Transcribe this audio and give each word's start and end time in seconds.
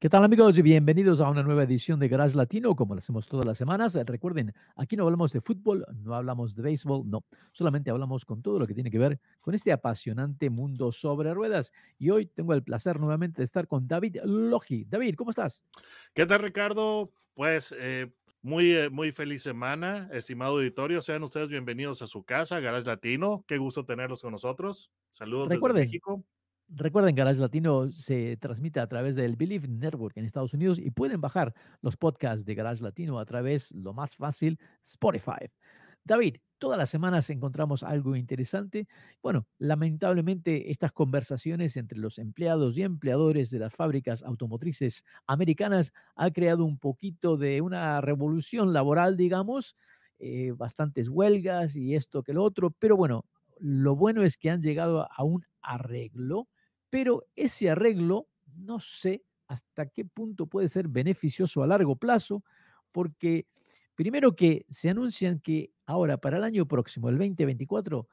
¿Qué 0.00 0.08
tal 0.08 0.24
amigos? 0.24 0.56
Y 0.56 0.62
bienvenidos 0.62 1.20
a 1.20 1.28
una 1.28 1.42
nueva 1.42 1.64
edición 1.64 2.00
de 2.00 2.08
Garage 2.08 2.34
Latino, 2.34 2.74
como 2.74 2.94
lo 2.94 3.00
hacemos 3.00 3.28
todas 3.28 3.44
las 3.44 3.58
semanas. 3.58 3.94
Recuerden, 4.06 4.54
aquí 4.74 4.96
no 4.96 5.04
hablamos 5.04 5.30
de 5.30 5.42
fútbol, 5.42 5.84
no 5.94 6.14
hablamos 6.14 6.56
de 6.56 6.62
béisbol, 6.62 7.02
no, 7.04 7.22
solamente 7.52 7.90
hablamos 7.90 8.24
con 8.24 8.40
todo 8.40 8.58
lo 8.58 8.66
que 8.66 8.72
tiene 8.72 8.90
que 8.90 8.98
ver 8.98 9.20
con 9.42 9.54
este 9.54 9.72
apasionante 9.72 10.48
mundo 10.48 10.90
sobre 10.90 11.34
ruedas. 11.34 11.70
Y 11.98 12.08
hoy 12.08 12.24
tengo 12.24 12.54
el 12.54 12.62
placer 12.62 12.98
nuevamente 12.98 13.42
de 13.42 13.44
estar 13.44 13.66
con 13.66 13.86
David 13.86 14.20
Logi. 14.24 14.86
David, 14.86 15.16
¿cómo 15.16 15.32
estás? 15.32 15.60
¿Qué 16.14 16.24
tal 16.24 16.38
Ricardo? 16.38 17.10
Pues 17.34 17.74
eh, 17.78 18.10
muy, 18.40 18.74
eh, 18.74 18.88
muy 18.88 19.12
feliz 19.12 19.42
semana, 19.42 20.08
estimado 20.14 20.52
auditorio. 20.52 21.02
Sean 21.02 21.24
ustedes 21.24 21.50
bienvenidos 21.50 22.00
a 22.00 22.06
su 22.06 22.24
casa, 22.24 22.58
Garage 22.60 22.86
Latino. 22.86 23.44
Qué 23.46 23.58
gusto 23.58 23.84
tenerlos 23.84 24.22
con 24.22 24.32
nosotros. 24.32 24.90
Saludos 25.10 25.50
Recuerden, 25.50 25.82
desde 25.82 25.88
México. 25.88 26.24
Recuerden 26.72 27.16
que 27.16 27.20
Garage 27.20 27.40
Latino 27.40 27.90
se 27.90 28.36
transmite 28.36 28.78
a 28.78 28.86
través 28.86 29.16
del 29.16 29.34
Believe 29.34 29.66
Network 29.66 30.16
en 30.16 30.24
Estados 30.24 30.54
Unidos 30.54 30.78
y 30.78 30.92
pueden 30.92 31.20
bajar 31.20 31.52
los 31.82 31.96
podcasts 31.96 32.44
de 32.44 32.54
Garage 32.54 32.82
Latino 32.82 33.18
a 33.18 33.24
través, 33.24 33.72
lo 33.72 33.92
más 33.92 34.14
fácil, 34.14 34.56
Spotify. 34.84 35.50
David, 36.04 36.36
todas 36.58 36.78
las 36.78 36.88
semanas 36.88 37.28
encontramos 37.28 37.82
algo 37.82 38.14
interesante. 38.14 38.86
Bueno, 39.20 39.48
lamentablemente 39.58 40.70
estas 40.70 40.92
conversaciones 40.92 41.76
entre 41.76 41.98
los 41.98 42.18
empleados 42.18 42.78
y 42.78 42.82
empleadores 42.82 43.50
de 43.50 43.58
las 43.58 43.74
fábricas 43.74 44.22
automotrices 44.22 45.02
americanas 45.26 45.92
ha 46.14 46.30
creado 46.30 46.64
un 46.64 46.78
poquito 46.78 47.36
de 47.36 47.60
una 47.62 48.00
revolución 48.00 48.72
laboral, 48.72 49.16
digamos, 49.16 49.74
eh, 50.20 50.52
bastantes 50.56 51.08
huelgas 51.08 51.74
y 51.74 51.96
esto 51.96 52.22
que 52.22 52.32
lo 52.32 52.44
otro, 52.44 52.70
pero 52.78 52.96
bueno, 52.96 53.24
lo 53.58 53.96
bueno 53.96 54.22
es 54.22 54.36
que 54.36 54.50
han 54.50 54.62
llegado 54.62 55.08
a 55.10 55.24
un 55.24 55.44
arreglo 55.62 56.46
pero 56.90 57.24
ese 57.36 57.70
arreglo 57.70 58.28
no 58.56 58.80
sé 58.80 59.22
hasta 59.48 59.86
qué 59.86 60.04
punto 60.04 60.46
puede 60.46 60.68
ser 60.68 60.88
beneficioso 60.88 61.62
a 61.62 61.66
largo 61.66 61.96
plazo, 61.96 62.44
porque 62.92 63.46
primero 63.94 64.36
que 64.36 64.66
se 64.70 64.90
anuncian 64.90 65.40
que 65.40 65.72
ahora 65.86 66.18
para 66.18 66.38
el 66.38 66.44
año 66.44 66.66
próximo, 66.66 67.08
el 67.08 67.18
2024, 67.18 68.08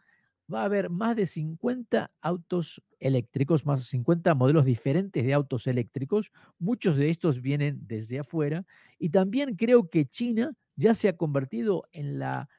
va 0.51 0.61
a 0.61 0.65
haber 0.65 0.89
más 0.89 1.15
de 1.15 1.25
50 1.25 2.11
autos 2.21 2.81
eléctricos, 2.99 3.65
más 3.65 3.79
de 3.79 3.85
50 3.85 4.33
modelos 4.33 4.65
diferentes 4.65 5.25
de 5.25 5.33
autos 5.33 5.67
eléctricos. 5.67 6.31
Muchos 6.57 6.97
de 6.97 7.09
estos 7.09 7.41
vienen 7.41 7.79
desde 7.85 8.19
afuera. 8.19 8.65
Y 8.97 9.09
también 9.09 9.55
creo 9.55 9.89
que 9.89 10.05
China 10.05 10.53
ya 10.75 10.93
se 10.93 11.09
ha 11.09 11.17
convertido 11.17 11.87
en 11.91 12.19
la 12.19 12.49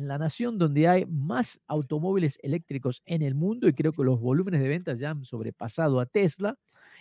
en 0.00 0.08
la 0.08 0.18
nación 0.18 0.58
donde 0.58 0.88
hay 0.88 1.06
más 1.06 1.60
automóviles 1.68 2.38
eléctricos 2.42 3.02
en 3.04 3.22
el 3.22 3.34
mundo 3.34 3.68
y 3.68 3.74
creo 3.74 3.92
que 3.92 4.02
los 4.02 4.18
volúmenes 4.18 4.60
de 4.60 4.68
ventas 4.68 4.98
ya 4.98 5.10
han 5.10 5.24
sobrepasado 5.24 6.00
a 6.00 6.06
Tesla 6.06 6.58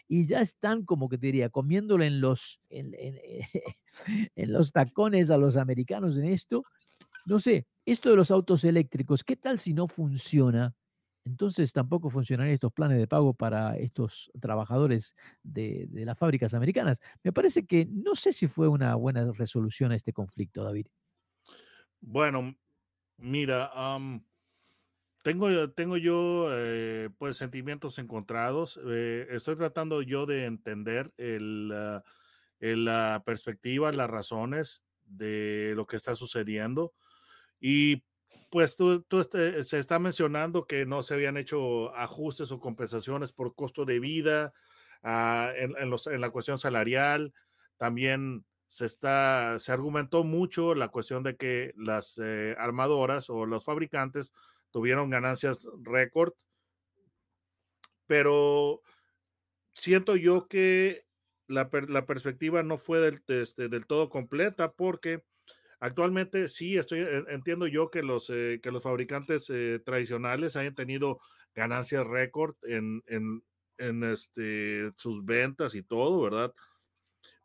y 0.07 0.25
ya 0.25 0.41
están, 0.41 0.83
como 0.83 1.07
que 1.07 1.17
te 1.17 1.27
diría, 1.27 1.49
comiéndole 1.49 2.07
en 2.07 2.19
los, 2.19 2.59
en, 2.69 4.51
los 4.51 4.71
tacones 4.71 5.31
a 5.31 5.37
los 5.37 5.55
americanos 5.55 6.17
en 6.17 6.25
esto. 6.25 6.63
No 7.25 7.39
sé, 7.39 7.67
esto 7.85 8.09
de 8.09 8.17
los 8.17 8.31
autos 8.31 8.63
eléctricos, 8.63 9.23
¿qué 9.23 9.35
tal 9.35 9.59
si 9.59 9.73
no 9.73 9.87
funciona? 9.87 10.75
Entonces 11.25 11.71
tampoco 11.73 12.09
funcionarían 12.09 12.53
estos 12.53 12.73
planes 12.73 12.97
de 12.97 13.07
pago 13.07 13.33
para 13.33 13.77
estos 13.77 14.31
trabajadores 14.41 15.15
de, 15.43 15.85
de 15.89 16.05
las 16.05 16.17
fábricas 16.17 16.53
americanas. 16.53 16.99
Me 17.23 17.31
parece 17.31 17.65
que 17.65 17.85
no 17.85 18.15
sé 18.15 18.33
si 18.33 18.47
fue 18.47 18.67
una 18.67 18.95
buena 18.95 19.31
resolución 19.31 19.91
a 19.91 19.95
este 19.95 20.11
conflicto, 20.11 20.63
David. 20.63 20.87
Bueno, 22.01 22.55
Mira, 23.21 23.71
tengo, 25.23 25.69
tengo 25.71 25.97
yo 25.97 26.47
eh, 26.51 27.09
pues 27.17 27.37
sentimientos 27.37 27.99
encontrados. 27.99 28.79
Eh, 28.87 29.27
estoy 29.31 29.57
tratando 29.57 30.01
yo 30.01 30.25
de 30.25 30.45
entender 30.45 31.11
el, 31.17 31.71
ah, 31.75 32.03
la 32.59 33.23
perspectiva, 33.25 33.91
las 33.91 34.09
razones 34.09 34.83
de 35.05 35.73
lo 35.75 35.85
que 35.85 35.97
está 35.97 36.15
sucediendo. 36.15 36.93
Y 37.59 38.03
pues 38.49 38.77
tú, 38.77 39.05
este, 39.11 39.63
se 39.65 39.79
está 39.79 39.99
mencionando 39.99 40.65
que 40.65 40.85
no 40.85 41.03
se 41.03 41.15
habían 41.15 41.35
hecho 41.37 41.93
ajustes 41.95 42.51
o 42.51 42.59
compensaciones 42.59 43.33
por 43.33 43.53
costo 43.53 43.83
de 43.83 43.99
vida 43.99 44.53
ah, 45.03 45.51
en 45.55 46.21
la 46.21 46.29
cuestión 46.29 46.57
salarial. 46.57 47.33
También 47.77 48.45
se 48.69 48.85
está, 48.85 49.57
se 49.57 49.71
argumentó 49.71 50.23
mucho 50.23 50.75
la 50.75 50.89
cuestión 50.89 51.23
de 51.23 51.35
que 51.35 51.73
las 51.75 52.19
eh, 52.23 52.55
armadoras 52.59 53.29
o 53.31 53.47
los 53.47 53.65
fabricantes 53.65 54.31
tuvieron 54.69 55.09
ganancias 55.09 55.67
récord, 55.83 56.33
pero 58.05 58.83
siento 59.73 60.15
yo 60.15 60.47
que 60.47 61.07
la, 61.47 61.71
perspectiva 61.71 62.61
no 62.61 62.77
fue 62.77 62.99
del, 62.99 63.23
este, 63.27 63.69
del, 63.69 63.87
todo 63.87 64.07
completa 64.09 64.71
porque 64.73 65.23
actualmente 65.79 66.47
sí 66.47 66.77
estoy 66.77 67.07
entiendo 67.29 67.65
yo 67.65 67.89
que 67.89 68.03
los 68.03 68.29
eh, 68.29 68.59
que 68.61 68.71
los 68.71 68.83
fabricantes 68.83 69.49
eh, 69.49 69.81
tradicionales 69.83 70.55
hayan 70.55 70.75
tenido 70.75 71.19
ganancias 71.55 72.05
récord 72.05 72.55
en, 72.61 73.01
en, 73.07 73.43
en 73.79 74.03
este, 74.03 74.91
sus 74.95 75.25
ventas 75.25 75.73
y 75.73 75.81
todo, 75.81 76.21
¿verdad? 76.21 76.53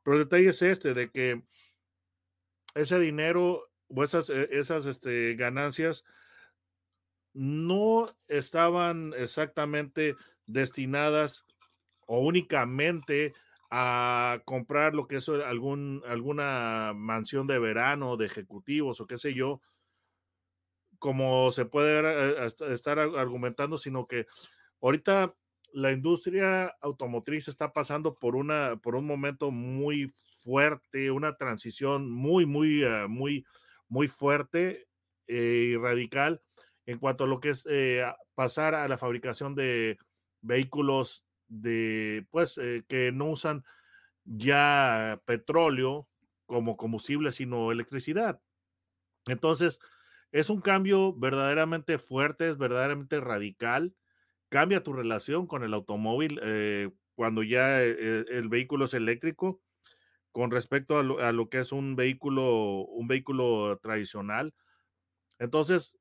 Pero 0.04 0.18
el 0.18 0.24
detalle 0.24 0.50
es 0.50 0.62
este, 0.62 0.94
de 0.94 1.10
que 1.10 1.42
ese 2.74 3.00
dinero 3.00 3.70
o 3.88 4.04
esas, 4.04 4.30
e, 4.30 4.48
esas 4.52 4.86
este, 4.86 5.34
ganancias 5.34 6.04
no 7.32 8.16
estaban 8.28 9.12
exactamente 9.16 10.14
destinadas 10.46 11.44
o 12.06 12.20
únicamente 12.20 13.32
a 13.70 14.40
comprar 14.44 14.94
lo 14.94 15.08
que 15.08 15.16
es 15.16 15.28
algún, 15.28 16.02
alguna 16.06 16.92
mansión 16.94 17.46
de 17.46 17.58
verano 17.58 18.16
de 18.16 18.26
ejecutivos 18.26 19.00
o 19.00 19.06
qué 19.06 19.18
sé 19.18 19.34
yo, 19.34 19.62
como 20.98 21.50
se 21.50 21.64
puede 21.64 22.46
estar 22.72 22.98
argumentando, 22.98 23.78
sino 23.78 24.06
que 24.06 24.26
ahorita 24.80 25.34
la 25.74 25.90
industria 25.90 26.68
automotriz 26.80 27.48
está 27.48 27.72
pasando 27.72 28.14
por, 28.14 28.36
una, 28.36 28.76
por 28.76 28.94
un 28.94 29.06
momento 29.06 29.50
muy 29.50 30.14
fuerte, 30.38 31.10
una 31.10 31.36
transición 31.36 32.08
muy, 32.08 32.46
muy, 32.46 32.84
uh, 32.84 33.08
muy, 33.08 33.44
muy 33.88 34.06
fuerte 34.06 34.86
eh, 35.26 35.70
y 35.72 35.76
radical 35.76 36.40
en 36.86 36.98
cuanto 37.00 37.24
a 37.24 37.26
lo 37.26 37.40
que 37.40 37.50
es 37.50 37.66
eh, 37.68 38.04
pasar 38.36 38.76
a 38.76 38.86
la 38.86 38.96
fabricación 38.96 39.56
de 39.56 39.98
vehículos 40.42 41.26
de, 41.48 42.24
pues, 42.30 42.56
eh, 42.58 42.84
que 42.86 43.10
no 43.10 43.30
usan 43.30 43.64
ya 44.24 45.20
petróleo 45.24 46.08
como 46.46 46.76
combustible, 46.76 47.32
sino 47.32 47.72
electricidad. 47.72 48.40
Entonces, 49.26 49.80
es 50.30 50.50
un 50.50 50.60
cambio 50.60 51.14
verdaderamente 51.14 51.98
fuerte, 51.98 52.50
es 52.50 52.58
verdaderamente 52.58 53.18
radical 53.20 53.92
cambia 54.54 54.84
tu 54.84 54.92
relación 54.92 55.48
con 55.48 55.64
el 55.64 55.74
automóvil 55.74 56.38
eh, 56.40 56.88
cuando 57.16 57.42
ya 57.42 57.82
eh, 57.82 58.24
el 58.28 58.48
vehículo 58.48 58.84
es 58.84 58.94
eléctrico 58.94 59.60
con 60.30 60.52
respecto 60.52 60.96
a 60.96 61.32
lo, 61.32 61.48
que 61.48 61.58
es 61.58 61.72
un 61.72 61.96
vehículo, 61.96 62.84
un 62.84 63.08
vehículo 63.08 63.80
tradicional. 63.82 64.54
Entonces, 65.40 65.98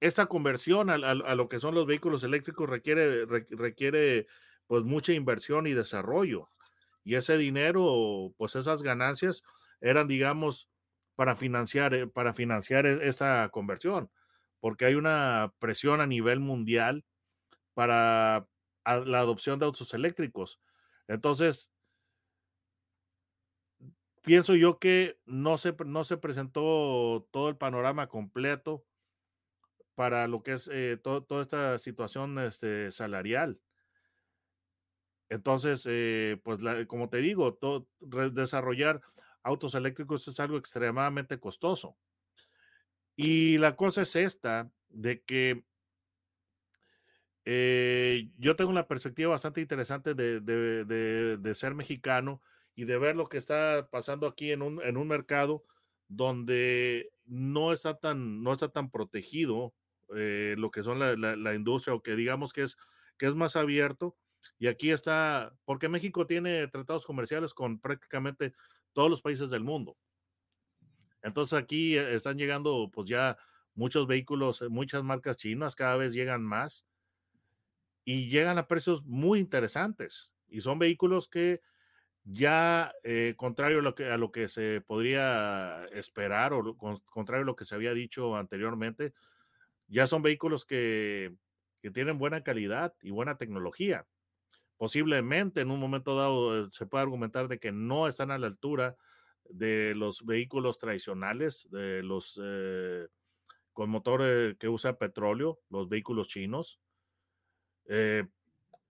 esa 0.00 0.26
conversión 0.28 0.88
a, 0.88 0.96
lo 1.34 1.48
que 1.50 1.60
son 1.60 1.74
los 1.74 1.84
vehículos 1.84 2.24
eléctricos 2.24 2.70
requiere, 2.70 3.26
requiere 3.26 4.26
pues 4.66 4.84
mucha 4.84 5.12
inversión 5.12 5.66
y 5.66 5.74
desarrollo. 5.74 6.48
Y 7.04 7.16
ese 7.16 7.36
dinero, 7.36 8.32
pues 8.38 8.56
esas 8.56 8.82
ganancias 8.82 9.42
eran, 9.82 10.08
digamos, 10.08 10.70
para 11.16 11.36
financiar, 11.36 11.92
eh, 11.92 12.06
para 12.06 12.32
financiar 12.32 12.86
e, 12.86 13.06
esta 13.06 13.46
conversión 13.50 14.10
porque 14.60 14.84
hay 14.84 14.94
una 14.94 15.52
presión 15.58 16.00
a 16.00 16.06
nivel 16.06 16.38
mundial 16.38 17.04
para 17.74 18.46
la 18.84 19.20
adopción 19.20 19.58
de 19.58 19.66
autos 19.66 19.94
eléctricos. 19.94 20.60
Entonces, 21.08 21.70
pienso 24.22 24.54
yo 24.54 24.78
que 24.78 25.18
no 25.26 25.58
se, 25.58 25.74
no 25.84 26.04
se 26.04 26.16
presentó 26.16 27.26
todo 27.30 27.48
el 27.48 27.56
panorama 27.56 28.08
completo 28.08 28.84
para 29.94 30.26
lo 30.28 30.42
que 30.42 30.52
es 30.52 30.68
eh, 30.72 30.98
toda 31.02 31.42
esta 31.42 31.78
situación 31.78 32.38
este, 32.38 32.90
salarial. 32.90 33.60
Entonces, 35.28 35.86
eh, 35.88 36.40
pues 36.42 36.60
como 36.88 37.08
te 37.08 37.18
digo, 37.18 37.58
desarrollar 38.32 39.00
autos 39.42 39.74
eléctricos 39.74 40.26
es 40.26 40.40
algo 40.40 40.56
extremadamente 40.56 41.38
costoso. 41.38 41.96
Y 43.16 43.58
la 43.58 43.76
cosa 43.76 44.02
es 44.02 44.16
esta, 44.16 44.70
de 44.88 45.22
que 45.22 45.64
eh, 47.44 48.28
yo 48.36 48.54
tengo 48.56 48.70
una 48.70 48.86
perspectiva 48.86 49.30
bastante 49.30 49.60
interesante 49.60 50.14
de, 50.14 51.54
ser 51.54 51.74
mexicano 51.74 52.42
y 52.74 52.84
de 52.84 52.98
ver 52.98 53.16
lo 53.16 53.28
que 53.28 53.38
está 53.38 53.88
pasando 53.90 54.26
aquí 54.26 54.52
en 54.52 54.62
un, 54.62 55.08
mercado 55.08 55.64
donde 56.08 57.10
no 57.24 57.72
está 57.72 57.98
tan, 57.98 58.42
no 58.42 58.52
está 58.52 58.68
tan 58.68 58.90
protegido 58.90 59.74
eh, 60.16 60.54
lo 60.58 60.70
que 60.70 60.82
son 60.82 60.98
la, 60.98 61.14
la, 61.16 61.54
industria 61.54 61.94
o 61.94 62.02
que 62.02 62.16
digamos 62.16 62.52
que 62.52 62.62
es, 62.62 62.76
que 63.16 63.26
es 63.26 63.34
más 63.34 63.56
abierto. 63.56 64.16
Y 64.58 64.66
aquí 64.68 64.90
está, 64.90 65.54
porque 65.64 65.88
México 65.88 66.26
tiene 66.26 66.66
tratados 66.68 67.06
comerciales 67.06 67.54
con 67.54 67.80
prácticamente 67.80 68.54
todos 68.92 69.10
los 69.10 69.22
países 69.22 69.50
del 69.50 69.64
mundo. 69.64 69.96
Entonces 71.22 71.58
aquí 71.58 71.96
eh, 71.96 72.14
están 72.14 72.38
llegando 72.38 72.90
pues 72.92 73.08
ya 73.08 73.38
muchos 73.74 74.06
vehículos, 74.06 74.62
muchas 74.68 75.04
marcas 75.04 75.36
chinas, 75.36 75.76
cada 75.76 75.96
vez 75.96 76.12
llegan 76.12 76.42
más 76.42 76.84
y 78.10 78.28
llegan 78.28 78.58
a 78.58 78.66
precios 78.66 79.04
muy 79.04 79.38
interesantes. 79.38 80.32
Y 80.48 80.62
son 80.62 80.80
vehículos 80.80 81.28
que 81.28 81.60
ya, 82.24 82.92
eh, 83.04 83.34
contrario 83.36 83.78
a 83.78 83.82
lo, 83.82 83.94
que, 83.94 84.06
a 84.10 84.16
lo 84.18 84.32
que 84.32 84.48
se 84.48 84.80
podría 84.80 85.84
esperar 85.92 86.52
o 86.52 86.76
contrario 86.76 87.44
a 87.44 87.46
lo 87.46 87.54
que 87.54 87.64
se 87.64 87.76
había 87.76 87.94
dicho 87.94 88.34
anteriormente, 88.34 89.14
ya 89.86 90.08
son 90.08 90.22
vehículos 90.22 90.66
que, 90.66 91.36
que 91.82 91.92
tienen 91.92 92.18
buena 92.18 92.42
calidad 92.42 92.94
y 93.00 93.12
buena 93.12 93.36
tecnología. 93.36 94.08
Posiblemente 94.76 95.60
en 95.60 95.70
un 95.70 95.78
momento 95.78 96.16
dado 96.16 96.66
eh, 96.66 96.68
se 96.72 96.86
puede 96.86 97.02
argumentar 97.02 97.46
de 97.46 97.60
que 97.60 97.70
no 97.70 98.08
están 98.08 98.32
a 98.32 98.38
la 98.38 98.48
altura 98.48 98.96
de 99.44 99.94
los 99.94 100.26
vehículos 100.26 100.78
tradicionales, 100.78 101.68
de 101.70 102.02
los 102.02 102.40
eh, 102.42 103.06
con 103.72 103.88
motor 103.88 104.56
que 104.58 104.68
usa 104.68 104.98
petróleo, 104.98 105.60
los 105.68 105.88
vehículos 105.88 106.26
chinos. 106.26 106.80
Eh, 107.86 108.26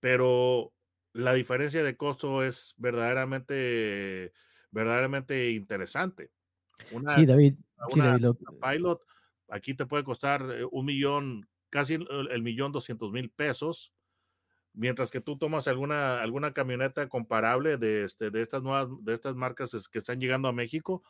pero 0.00 0.72
la 1.12 1.34
diferencia 1.34 1.82
de 1.82 1.96
costo 1.96 2.42
es 2.42 2.74
verdaderamente, 2.78 4.32
verdaderamente 4.70 5.50
interesante. 5.50 6.30
sí, 7.14 7.26
David. 7.26 7.54
Pilot 8.60 9.02
aquí 9.50 9.74
te 9.74 9.86
puede 9.86 10.04
costar 10.04 10.42
eh, 10.52 10.64
un 10.70 10.86
millón, 10.86 11.48
casi 11.68 11.94
el, 11.94 12.42
millón 12.42 12.72
doscientos 12.72 13.12
mil 13.12 13.30
pesos, 13.30 13.92
mientras 14.72 15.10
que 15.10 15.20
tú 15.20 15.36
tomas 15.36 15.68
alguna, 15.68 16.20
alguna 16.20 16.52
camioneta 16.52 17.08
comparable 17.08 17.76
de, 17.76 18.04
este, 18.04 18.30
de 18.30 18.42
estas 18.42 18.62
nuevas, 18.62 18.88
de 19.02 19.14
estas 19.14 19.34
marcas 19.34 19.88
que 19.88 19.98
están 19.98 20.20
llegando 20.20 20.48
a 20.48 20.52
México 20.52 21.02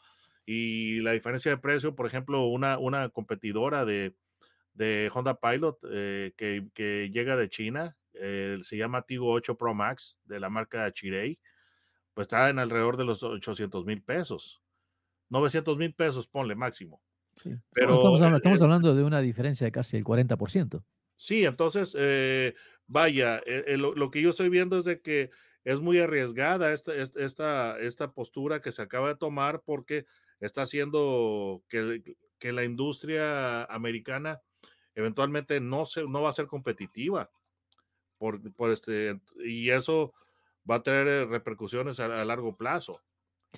y 0.47 1.01
la 1.01 1.13
diferencia 1.13 1.51
de 1.51 1.59
precio, 1.59 1.95
por 1.95 2.07
ejemplo, 2.07 2.47
una, 2.47 2.79
una 2.79 3.11
competidora 3.11 3.85
de, 3.85 4.15
de 4.81 5.11
Honda 5.13 5.39
Pilot 5.39 5.79
eh, 5.93 6.33
que, 6.39 6.67
que, 6.73 7.11
llega 7.13 7.37
de 7.37 7.51
China, 7.51 7.99
eh, 8.15 8.59
se 8.63 8.79
llama 8.79 9.03
Tigo 9.03 9.31
8 9.31 9.59
Pro 9.59 9.75
Max 9.75 10.19
de 10.25 10.41
la 10.41 10.49
marca 10.49 10.91
Chirei, 10.91 11.39
pues 12.15 12.25
está 12.25 12.49
en 12.49 12.59
alrededor 12.59 12.97
de 12.97 13.05
los 13.05 13.23
800 13.23 13.85
mil 13.85 14.03
pesos. 14.03 14.63
900 15.29 15.77
mil 15.77 15.95
pesos, 15.95 16.27
ponle 16.27 16.55
máximo. 16.55 17.03
Pero 17.73 17.95
estamos, 17.97 18.21
hablando, 18.21 18.37
estamos 18.39 18.63
hablando, 18.63 18.95
de 18.95 19.03
una 19.03 19.21
diferencia 19.21 19.67
de 19.67 19.71
casi 19.71 19.99
el 19.99 20.05
40%. 20.05 20.83
Sí, 21.15 21.45
entonces, 21.45 21.95
eh, 21.99 22.55
vaya, 22.87 23.43
lo, 23.77 24.11
que 24.11 24.23
yo 24.23 24.31
estoy 24.31 24.49
viendo 24.49 24.79
es 24.79 24.85
de 24.85 25.03
que 25.03 25.31
es 25.63 25.81
muy 25.81 25.99
arriesgada 25.99 26.73
esta, 26.73 26.95
esta, 26.95 27.79
esta 27.79 28.13
postura 28.13 28.63
que 28.63 28.73
se 28.73 28.81
acaba 28.81 29.09
de 29.09 29.17
tomar 29.17 29.61
porque 29.63 30.07
está 30.41 30.63
haciendo 30.63 31.63
que, 31.69 32.03
que 32.39 32.53
la 32.53 32.65
industria 32.65 33.65
americana 33.65 34.41
eventualmente 34.95 35.61
no, 35.61 35.85
se, 35.85 36.05
no 36.05 36.23
va 36.23 36.31
a 36.31 36.35
ser 36.35 36.47
competitiva. 36.47 37.31
Por, 38.19 38.53
por 38.55 38.71
este, 38.71 39.19
y 39.45 39.71
eso 39.71 40.13
va 40.71 40.77
a 40.77 40.83
tener 40.83 41.29
repercusiones 41.29 42.01
a, 42.01 42.25
largo 42.25 42.57
plazo. 42.57 43.01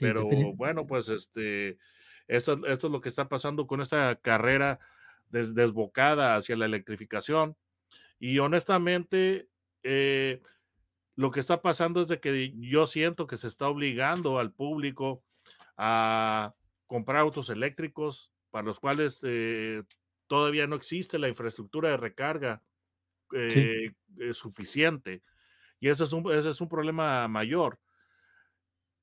Pero 0.01 0.27
bueno, 0.55 0.87
pues 0.87 1.09
este, 1.09 1.79
esto, 2.29 2.55
esto, 2.67 2.87
es 2.87 2.93
lo 2.93 3.01
que 3.01 3.09
está 3.09 3.29
pasando 3.29 3.67
con 3.67 3.81
esta 3.81 4.17
carrera 4.17 4.79
desbocada 5.31 6.37
hacia 6.37 6.57
la 6.57 6.67
electrificación. 6.67 7.57
Y 8.19 8.39
honestamente, 8.39 9.49
eh, 9.83 10.41
lo 11.17 11.31
que 11.31 11.41
está 11.41 11.61
pasando 11.61 12.03
es 12.03 12.09
de 12.09 12.21
que 12.21 12.53
yo 12.57 12.87
siento 12.87 13.27
que 13.27 13.37
se 13.37 13.49
está 13.49 13.69
obligando 13.69 14.39
al 14.39 14.53
público 14.53 15.23
a 15.77 16.55
comprar 16.87 17.19
autos 17.19 17.51
eléctricos 17.51 18.31
para 18.51 18.67
los 18.67 18.79
cuales 18.79 19.21
eh, 19.23 19.83
todavía 20.33 20.67
no 20.67 20.77
existe 20.77 21.19
la 21.19 21.29
infraestructura 21.29 21.91
de 21.91 21.99
recarga 21.99 22.63
eh, 23.35 23.93
eh, 24.19 24.33
suficiente. 24.33 25.21
Y 25.79 25.89
ese 25.89 26.05
es, 26.05 26.13
un, 26.15 26.33
ese 26.33 26.49
es 26.49 26.61
un 26.63 26.71
problema 26.71 27.29
mayor. 27.29 27.79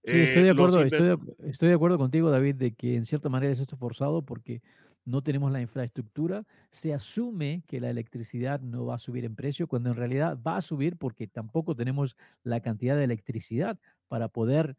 Sí, 0.03 0.17
estoy 0.17 0.41
de, 0.41 0.49
acuerdo, 0.49 0.81
estoy, 0.81 1.69
de, 1.69 1.75
acuerdo 1.75 1.99
contigo, 1.99 2.31
David, 2.31 2.55
de 2.55 2.73
que 2.73 2.95
en 2.95 3.05
cierta 3.05 3.29
manera 3.29 3.53
es 3.53 3.59
esto 3.59 3.77
forzado 3.77 4.23
porque 4.23 4.63
no 5.05 5.21
tenemos 5.21 5.51
la 5.51 5.61
infraestructura. 5.61 6.47
Se 6.71 6.95
asume 6.95 7.61
que 7.67 7.79
la 7.79 7.91
electricidad 7.91 8.59
no 8.61 8.87
va 8.87 8.95
a 8.95 8.99
subir 8.99 9.23
en 9.23 9.35
precio, 9.35 9.67
cuando 9.67 9.91
en 9.91 9.97
realidad 9.97 10.35
va 10.35 10.57
a 10.57 10.61
subir 10.61 10.97
porque 10.97 11.27
tampoco 11.27 11.75
tenemos 11.75 12.17
la 12.41 12.59
cantidad 12.61 12.97
de 12.97 13.03
electricidad 13.03 13.77
para 14.07 14.29
poder 14.29 14.77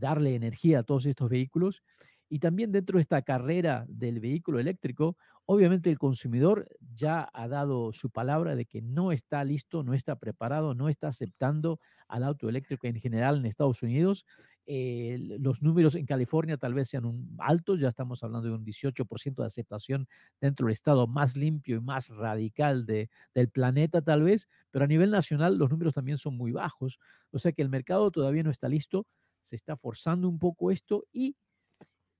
darle 0.00 0.34
energía 0.34 0.80
a 0.80 0.82
todos 0.82 1.06
estos 1.06 1.30
vehículos. 1.30 1.84
Y 2.28 2.40
también 2.40 2.72
dentro 2.72 2.96
de 2.98 3.02
esta 3.02 3.22
carrera 3.22 3.84
del 3.88 4.18
vehículo 4.18 4.58
eléctrico, 4.58 5.16
obviamente 5.46 5.90
el 5.90 5.98
consumidor 5.98 6.68
ya 6.94 7.28
ha 7.32 7.48
dado 7.48 7.92
su 7.92 8.10
palabra 8.10 8.56
de 8.56 8.64
que 8.64 8.82
no 8.82 9.12
está 9.12 9.44
listo, 9.44 9.82
no 9.82 9.94
está 9.94 10.16
preparado, 10.16 10.74
no 10.74 10.88
está 10.88 11.08
aceptando 11.08 11.80
al 12.08 12.24
auto 12.24 12.48
eléctrico 12.48 12.86
en 12.86 13.00
general 13.00 13.38
en 13.38 13.46
Estados 13.46 13.82
Unidos. 13.82 14.24
Eh, 14.66 15.18
los 15.40 15.60
números 15.60 15.94
en 15.94 16.06
California 16.06 16.56
tal 16.56 16.72
vez 16.72 16.88
sean 16.88 17.28
altos, 17.38 17.80
ya 17.80 17.88
estamos 17.88 18.22
hablando 18.22 18.48
de 18.48 18.54
un 18.54 18.64
18% 18.64 19.42
de 19.42 19.46
aceptación 19.46 20.08
dentro 20.40 20.66
del 20.66 20.72
estado 20.72 21.06
más 21.06 21.36
limpio 21.36 21.76
y 21.76 21.80
más 21.80 22.08
radical 22.08 22.86
de, 22.86 23.10
del 23.34 23.50
planeta 23.50 24.00
tal 24.00 24.22
vez, 24.22 24.48
pero 24.70 24.86
a 24.86 24.88
nivel 24.88 25.10
nacional 25.10 25.58
los 25.58 25.70
números 25.70 25.92
también 25.92 26.16
son 26.16 26.38
muy 26.38 26.52
bajos, 26.52 26.98
o 27.30 27.38
sea 27.38 27.52
que 27.52 27.60
el 27.60 27.68
mercado 27.68 28.10
todavía 28.10 28.42
no 28.42 28.50
está 28.50 28.68
listo, 28.70 29.06
se 29.42 29.56
está 29.56 29.76
forzando 29.76 30.30
un 30.30 30.38
poco 30.38 30.70
esto 30.70 31.04
y 31.12 31.36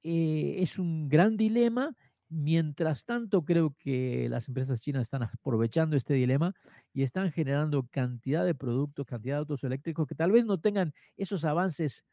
eh, 0.03 0.57
es 0.59 0.79
un 0.79 1.09
gran 1.09 1.37
dilema. 1.39 1.97
Mientras 2.29 3.05
tanto, 3.05 3.45
creo 3.45 3.75
que 3.79 4.29
las 4.29 4.49
empresas 4.49 4.81
chinas 4.81 5.03
están 5.03 5.23
aprovechando 5.23 5.97
este 5.97 6.15
dilema 6.15 6.55
y 6.93 7.03
están 7.03 7.31
generando 7.33 7.87
cantidad 7.91 8.45
de 8.45 8.55
productos, 8.55 9.07
cantidad 9.07 9.37
de 9.37 9.41
autos 9.41 9.65
eléctricos 9.65 10.07
que 10.07 10.15
tal 10.15 10.33
vez 10.33 10.45
no 10.45 10.59
tengan 10.59 10.95
esos 11.17 11.45
avances 11.45 12.05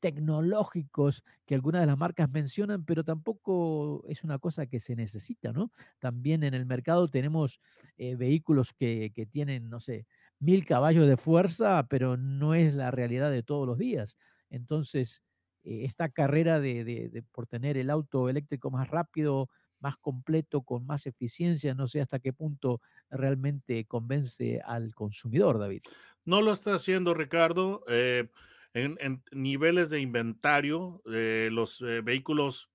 tecnológicos 0.00 1.24
que 1.44 1.54
algunas 1.54 1.82
de 1.82 1.86
las 1.86 1.98
marcas 1.98 2.30
mencionan, 2.30 2.84
pero 2.84 3.04
tampoco 3.04 4.04
es 4.08 4.24
una 4.24 4.38
cosa 4.38 4.66
que 4.66 4.80
se 4.80 4.96
necesita, 4.96 5.52
¿no? 5.52 5.72
También 5.98 6.44
en 6.44 6.54
el 6.54 6.66
mercado 6.66 7.08
tenemos 7.08 7.60
eh, 7.96 8.14
vehículos 8.16 8.72
que, 8.72 9.12
que, 9.14 9.26
tienen, 9.26 9.68
no 9.68 9.80
sé, 9.80 10.06
mil 10.38 10.64
caballos 10.64 11.08
de 11.08 11.16
fuerza, 11.16 11.86
pero 11.88 12.16
no 12.16 12.54
es 12.54 12.74
la 12.74 12.90
realidad 12.90 13.30
de 13.30 13.42
todos 13.42 13.66
los 13.66 13.78
días. 13.78 14.16
Entonces, 14.50 15.22
eh, 15.68 15.84
esta 15.84 16.08
carrera 16.08 16.60
de, 16.60 17.22
por 17.32 17.46
tener 17.46 17.76
el 17.76 17.90
auto 17.90 18.28
eléctrico 18.28 18.70
más 18.70 18.88
rápido, 18.88 19.50
más 19.80 19.96
completo, 19.98 20.62
con 20.62 20.86
más 20.86 21.06
eficiencia, 21.06 21.74
no 21.74 21.86
sé 21.86 22.00
hasta 22.00 22.18
qué 22.18 22.32
punto 22.32 22.80
realmente 23.10 23.84
convence 23.84 24.60
al 24.64 24.94
consumidor, 24.94 25.58
David. 25.58 25.82
No 26.24 26.40
lo 26.40 26.52
está 26.52 26.74
haciendo, 26.74 27.14
Ricardo. 27.14 27.84
Eh, 27.86 28.28
en, 28.72 29.22
niveles 29.30 29.90
de 29.90 30.00
inventario, 30.00 31.02
eh, 31.12 31.48
los 31.52 31.84
vehículos 32.02 32.70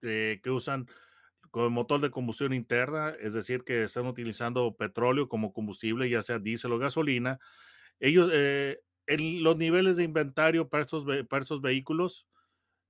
que 0.00 0.40
usan 0.46 0.86
con 1.50 1.72
motor 1.72 2.00
de 2.00 2.10
combustión 2.10 2.52
interna, 2.52 3.14
es 3.18 3.34
decir, 3.34 3.64
que 3.64 3.82
están 3.82 4.06
utilizando 4.06 4.76
petróleo 4.76 5.28
como 5.28 5.52
combustible, 5.52 6.08
ya 6.08 6.22
sea 6.22 6.38
diésel 6.38 6.72
o 6.72 6.78
gasolina, 6.78 7.40
ellos, 7.98 8.30
los 9.06 9.56
niveles 9.56 9.96
de 9.96 10.04
inventario 10.04 10.68
para 10.68 10.82
estos 10.82 11.60
vehículos 11.62 12.26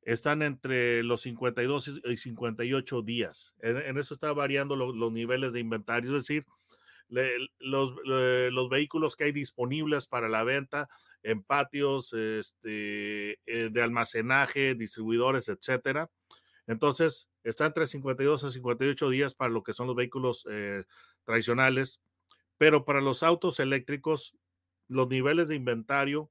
están 0.03 0.43
entre 0.43 1.03
los 1.03 1.23
52 1.23 2.01
y 2.05 2.17
58 2.17 3.03
días. 3.03 3.55
En, 3.61 3.99
eso 3.99 4.15
está 4.15 4.33
variando 4.33 4.77
los 4.77 5.13
niveles 5.13 5.53
de 5.53 5.61
inventario, 5.61 6.17
es 6.17 6.23
decir, 6.23 6.47
los, 7.09 7.95
los, 8.05 8.69
vehículos 8.69 9.17
que 9.17 9.25
hay 9.25 9.33
disponibles 9.33 10.07
para 10.07 10.29
la 10.29 10.45
venta 10.45 10.89
en 11.23 11.43
patios 11.43 12.13
este, 12.13 13.33
eh, 13.47 13.71
de 13.71 13.83
almacenaje, 13.83 14.75
distribuidores, 14.75 15.49
etcétera. 15.49 16.11
Entonces, 16.67 17.29
está 17.45 17.67
entre 17.67 17.87
52 17.87 18.45
a 18.45 18.51
58 18.51 19.11
días 19.11 19.35
para 19.35 19.51
lo 19.51 19.63
que 19.63 19.73
son 19.73 19.87
los 19.87 19.97
vehículos 19.97 20.47
eh, 20.51 20.85
tradicionales, 21.25 22.01
pero 22.59 22.85
para 22.85 23.01
los 23.01 23.23
autos 23.23 23.61
eléctricos, 23.61 24.37
los 24.89 25.09
niveles 25.09 25.49
de 25.49 25.57
inventario 25.57 26.31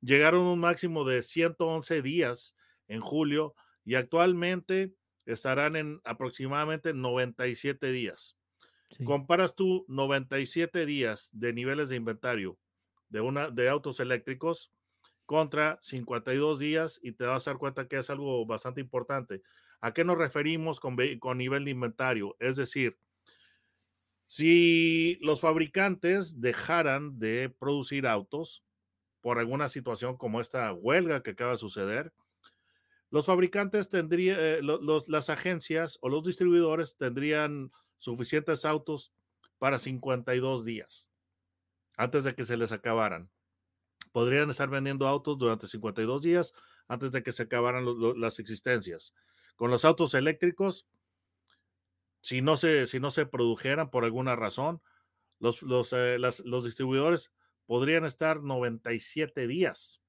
llegaron 0.00 0.46
a 0.46 0.52
un 0.52 0.60
máximo 0.60 1.04
de 1.04 1.22
111 1.22 2.02
días 2.02 2.54
en 2.88 3.00
julio 3.00 3.54
y 3.84 3.94
actualmente 3.94 4.94
estarán 5.26 5.76
en 5.76 6.00
aproximadamente 6.04 6.92
97 6.92 7.92
días. 7.92 8.36
Comparas 9.04 9.56
tú 9.56 9.84
97 9.88 10.86
días 10.86 11.30
de 11.32 11.52
niveles 11.52 11.88
de 11.88 11.96
inventario 11.96 12.58
de, 13.08 13.20
una, 13.20 13.50
de 13.50 13.68
autos 13.68 13.98
eléctricos 13.98 14.72
contra 15.26 15.78
52 15.82 16.58
días 16.58 17.00
y 17.02 17.12
te 17.12 17.24
vas 17.24 17.46
a 17.46 17.52
dar 17.52 17.58
cuenta 17.58 17.88
que 17.88 17.98
es 17.98 18.10
algo 18.10 18.46
bastante 18.46 18.80
importante. 18.80 19.42
¿A 19.80 19.92
qué 19.92 20.04
nos 20.04 20.18
referimos 20.18 20.80
con, 20.80 20.96
con 21.18 21.38
nivel 21.38 21.64
de 21.64 21.72
inventario? 21.72 22.36
Es 22.38 22.56
decir, 22.56 22.98
si 24.26 25.18
los 25.20 25.40
fabricantes 25.40 26.40
dejaran 26.40 27.18
de 27.18 27.54
producir 27.58 28.06
autos 28.06 28.64
por 29.20 29.38
alguna 29.38 29.68
situación 29.68 30.16
como 30.16 30.40
esta 30.40 30.72
huelga 30.72 31.22
que 31.22 31.30
acaba 31.30 31.52
de 31.52 31.58
suceder, 31.58 32.12
los 33.10 33.26
fabricantes 33.26 33.88
tendrían, 33.88 34.36
eh, 34.40 34.60
las 35.06 35.30
agencias 35.30 35.98
o 36.00 36.08
los 36.08 36.24
distribuidores 36.24 36.96
tendrían 36.96 37.70
suficientes 37.98 38.64
autos 38.64 39.12
para 39.58 39.78
52 39.78 40.64
días 40.64 41.08
antes 41.96 42.24
de 42.24 42.34
que 42.34 42.44
se 42.44 42.56
les 42.56 42.72
acabaran. 42.72 43.30
Podrían 44.12 44.50
estar 44.50 44.68
vendiendo 44.68 45.06
autos 45.06 45.38
durante 45.38 45.66
52 45.66 46.22
días 46.22 46.52
antes 46.88 47.12
de 47.12 47.22
que 47.22 47.32
se 47.32 47.44
acabaran 47.44 47.86
las 48.16 48.38
existencias. 48.38 49.14
Con 49.56 49.70
los 49.70 49.84
autos 49.84 50.14
eléctricos, 50.14 50.86
si 52.24 52.40
no 52.40 52.56
se, 52.56 52.86
si 52.86 53.00
no 53.00 53.10
se 53.10 53.26
produjeran 53.26 53.90
por 53.90 54.04
alguna 54.04 54.34
razón, 54.34 54.80
los, 55.40 55.62
los, 55.62 55.92
eh, 55.92 56.16
los 56.18 56.64
distribuidores 56.64 57.30
podrían 57.66 58.06
estar 58.06 58.42
97 58.42 59.46
días 59.46 60.00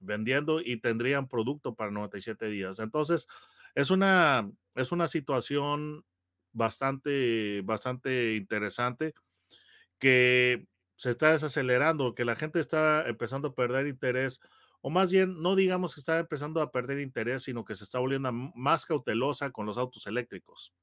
vendiendo 0.00 0.60
y 0.60 0.80
tendrían 0.80 1.28
producto 1.28 1.76
para 1.76 1.92
97 1.92 2.46
días. 2.48 2.80
Entonces, 2.80 3.28
es 3.76 3.92
una, 3.92 4.50
es 4.74 4.90
una 4.90 5.06
situación 5.06 6.04
bastante, 6.52 7.60
bastante 7.62 8.34
interesante 8.34 9.14
que 10.00 10.66
se 10.96 11.10
está 11.10 11.30
desacelerando, 11.30 12.16
que 12.16 12.24
la 12.24 12.34
gente 12.34 12.58
está 12.58 13.08
empezando 13.08 13.48
a 13.48 13.54
perder 13.54 13.86
interés, 13.86 14.40
o 14.80 14.90
más 14.90 15.12
bien, 15.12 15.40
no 15.40 15.54
digamos 15.54 15.94
que 15.94 16.00
está 16.00 16.18
empezando 16.18 16.60
a 16.60 16.72
perder 16.72 16.98
interés, 16.98 17.44
sino 17.44 17.64
que 17.64 17.76
se 17.76 17.84
está 17.84 18.00
volviendo 18.00 18.32
más 18.32 18.86
cautelosa 18.86 19.52
con 19.52 19.66
los 19.66 19.78
autos 19.78 20.08
eléctricos. 20.08 20.74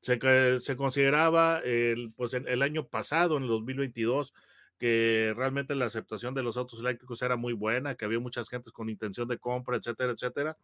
Se, 0.00 0.18
se 0.60 0.76
consideraba 0.76 1.58
el, 1.64 2.12
pues 2.16 2.32
el 2.34 2.62
año 2.62 2.86
pasado, 2.86 3.36
en 3.36 3.44
el 3.44 3.48
2022, 3.48 4.32
que 4.78 5.34
realmente 5.36 5.74
la 5.74 5.86
aceptación 5.86 6.34
de 6.34 6.42
los 6.42 6.56
autos 6.56 6.80
eléctricos 6.80 7.20
era 7.22 7.36
muy 7.36 7.52
buena, 7.52 7.96
que 7.96 8.04
había 8.04 8.20
muchas 8.20 8.48
gentes 8.48 8.72
con 8.72 8.88
intención 8.88 9.28
de 9.28 9.38
compra, 9.38 9.76
etcétera, 9.76 10.12
etcétera. 10.12 10.56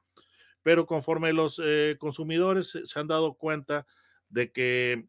Pero 0.63 0.87
conforme 0.87 1.33
los 1.33 1.61
eh, 1.63 1.97
consumidores 1.99 2.79
se 2.85 2.99
han 3.01 3.09
dado 3.09 3.35
cuenta 3.35 3.87
de 4.29 4.53
que 4.53 5.07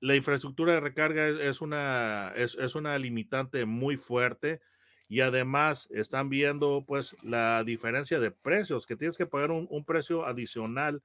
la 0.00 0.14
infraestructura 0.14 0.74
de 0.74 0.80
recarga 0.80 1.28
es, 1.28 1.60
una, 1.60 2.32
es, 2.36 2.74
una 2.76 2.96
limitante 2.98 3.64
muy 3.64 3.96
fuerte 3.96 4.60
y 5.08 5.20
además 5.20 5.88
están 5.90 6.28
viendo 6.28 6.84
pues 6.86 7.16
la 7.24 7.64
diferencia 7.64 8.20
de 8.20 8.30
precios, 8.30 8.86
que 8.86 8.96
tienes 8.96 9.18
que 9.18 9.26
pagar 9.26 9.50
un 9.50 9.84
precio 9.84 10.24
adicional 10.24 11.02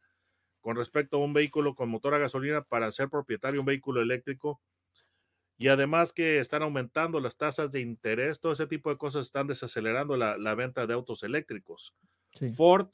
con 0.64 0.78
respecto 0.78 1.18
a 1.18 1.20
un 1.20 1.34
vehículo 1.34 1.76
con 1.76 1.90
motor 1.90 2.16
a 2.16 2.20
gasolina 2.20 2.64
para 2.64 2.90
ser 2.94 3.10
propietario 3.10 3.56
de 3.56 3.60
un 3.60 3.66
vehículo 3.66 4.02
eléctrico 4.02 4.62
y 5.58 5.68
además 5.68 6.14
que 6.14 6.40
están 6.40 6.64
aumentando 6.64 7.20
las 7.20 7.38
tasas 7.38 7.70
de 7.72 7.82
interés, 7.82 8.40
todo 8.40 8.54
ese 8.54 8.66
tipo 8.66 8.90
de 8.90 8.98
cosas 8.98 9.26
están 9.26 9.46
desacelerando 9.46 10.16
la, 10.16 10.56
venta 10.56 10.88
de 10.88 10.94
autos 10.94 11.22
eléctricos. 11.24 11.94
Ford 12.56 12.88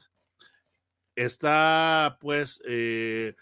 está 1.16 2.18
pues 2.20 2.60
eh, 2.66 3.36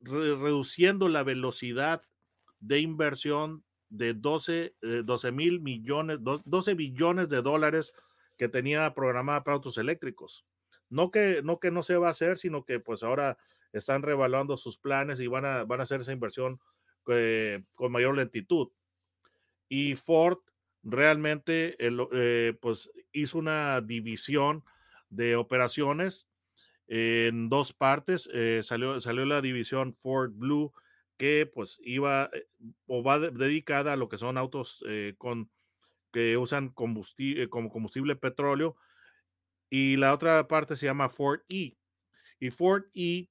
reduciendo 0.00 1.08
la 1.08 1.22
velocidad 1.22 2.02
de 2.58 2.80
inversión 2.80 3.64
de 3.88 4.14
12, 4.14 4.74
eh, 4.82 5.32
mil 5.32 5.60
millones, 5.60 6.18
12 6.20 6.74
billones 6.74 7.28
de 7.28 7.40
dólares 7.40 7.92
que 8.36 8.48
tenía 8.48 8.92
programada 8.94 9.44
para 9.44 9.54
autos 9.54 9.78
eléctricos. 9.78 10.44
No 10.88 11.10
que, 11.10 11.40
no 11.42 11.58
que 11.58 11.70
no 11.70 11.82
se 11.82 11.96
va 11.96 12.08
a 12.08 12.10
hacer, 12.10 12.38
sino 12.38 12.64
que 12.64 12.80
pues 12.80 13.02
ahora 13.02 13.38
están 13.72 14.02
revaluando 14.02 14.56
sus 14.56 14.78
planes 14.78 15.20
y 15.20 15.26
van 15.26 15.44
a, 15.44 15.64
van 15.64 15.80
a 15.80 15.82
hacer 15.82 16.00
esa 16.00 16.12
inversión 16.12 16.60
eh, 17.08 17.62
con 17.74 17.92
mayor 17.92 18.16
lentitud. 18.16 18.68
Y 19.68 19.96
Ford 19.96 20.38
realmente 20.82 21.76
eh, 21.78 22.54
pues 22.60 22.90
hizo 23.12 23.38
una 23.38 23.80
división 23.80 24.64
de 25.10 25.36
operaciones 25.36 26.28
en 26.86 27.48
dos 27.48 27.72
partes. 27.72 28.28
Eh, 28.32 28.60
salió, 28.62 29.00
salió 29.00 29.24
la 29.24 29.40
división 29.40 29.94
Ford 29.94 30.32
Blue 30.32 30.72
que 31.16 31.46
pues 31.46 31.78
iba 31.82 32.30
o 32.86 33.02
va 33.02 33.18
dedicada 33.18 33.94
a 33.94 33.96
lo 33.96 34.08
que 34.08 34.18
son 34.18 34.36
autos 34.36 34.84
con 35.16 35.50
que 36.12 36.36
usan 36.36 36.68
combustible 36.68 37.48
como 37.48 37.70
combustible 37.70 38.16
petróleo 38.16 38.76
y 39.70 39.96
la 39.96 40.12
otra 40.12 40.46
parte 40.48 40.76
se 40.76 40.86
llama 40.86 41.08
Ford 41.08 41.40
E 41.48 41.76
y 42.38 42.50
Ford 42.50 42.84
E 42.94 43.28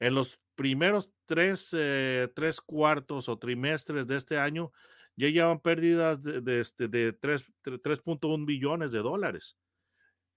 en 0.00 0.14
los 0.14 0.38
primeros 0.54 1.10
tres, 1.26 1.70
eh, 1.72 2.28
tres 2.34 2.60
cuartos 2.60 3.28
o 3.28 3.38
trimestres 3.38 4.06
de 4.06 4.16
este 4.16 4.38
año 4.38 4.72
ya 5.16 5.28
llevan 5.28 5.60
pérdidas 5.60 6.22
de, 6.22 6.40
de, 6.40 6.60
este, 6.60 6.86
de 6.86 7.12
3.1 7.18 8.46
billones 8.46 8.92
de 8.92 9.00
dólares. 9.00 9.56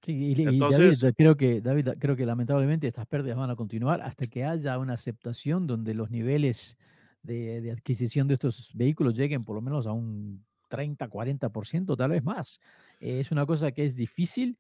Sí, 0.04 0.34
y, 0.36 0.42
Entonces, 0.42 1.00
David, 1.00 1.16
creo 1.16 1.38
que, 1.38 1.62
David, 1.62 1.90
creo 2.00 2.16
que 2.16 2.26
lamentablemente 2.26 2.88
estas 2.88 3.06
pérdidas 3.06 3.38
van 3.38 3.52
a 3.52 3.56
continuar 3.56 4.02
hasta 4.02 4.26
que 4.26 4.44
haya 4.44 4.80
una 4.80 4.94
aceptación 4.94 5.68
donde 5.68 5.94
los 5.94 6.10
niveles 6.10 6.78
de, 7.22 7.62
de 7.62 7.72
adquisición 7.72 8.28
de 8.28 8.34
estos 8.34 8.72
vehículos 8.74 9.16
lleguen 9.16 9.44
por 9.44 9.56
lo 9.56 9.62
menos 9.62 9.86
a 9.86 9.92
un 9.92 10.44
30, 10.70 11.08
40%, 11.08 11.96
tal 11.96 12.10
vez 12.10 12.24
más. 12.24 12.60
es 13.00 13.32
una 13.32 13.46
cosa 13.46 13.72
que 13.72 13.86
es 13.86 13.96
difícil, 13.96 14.58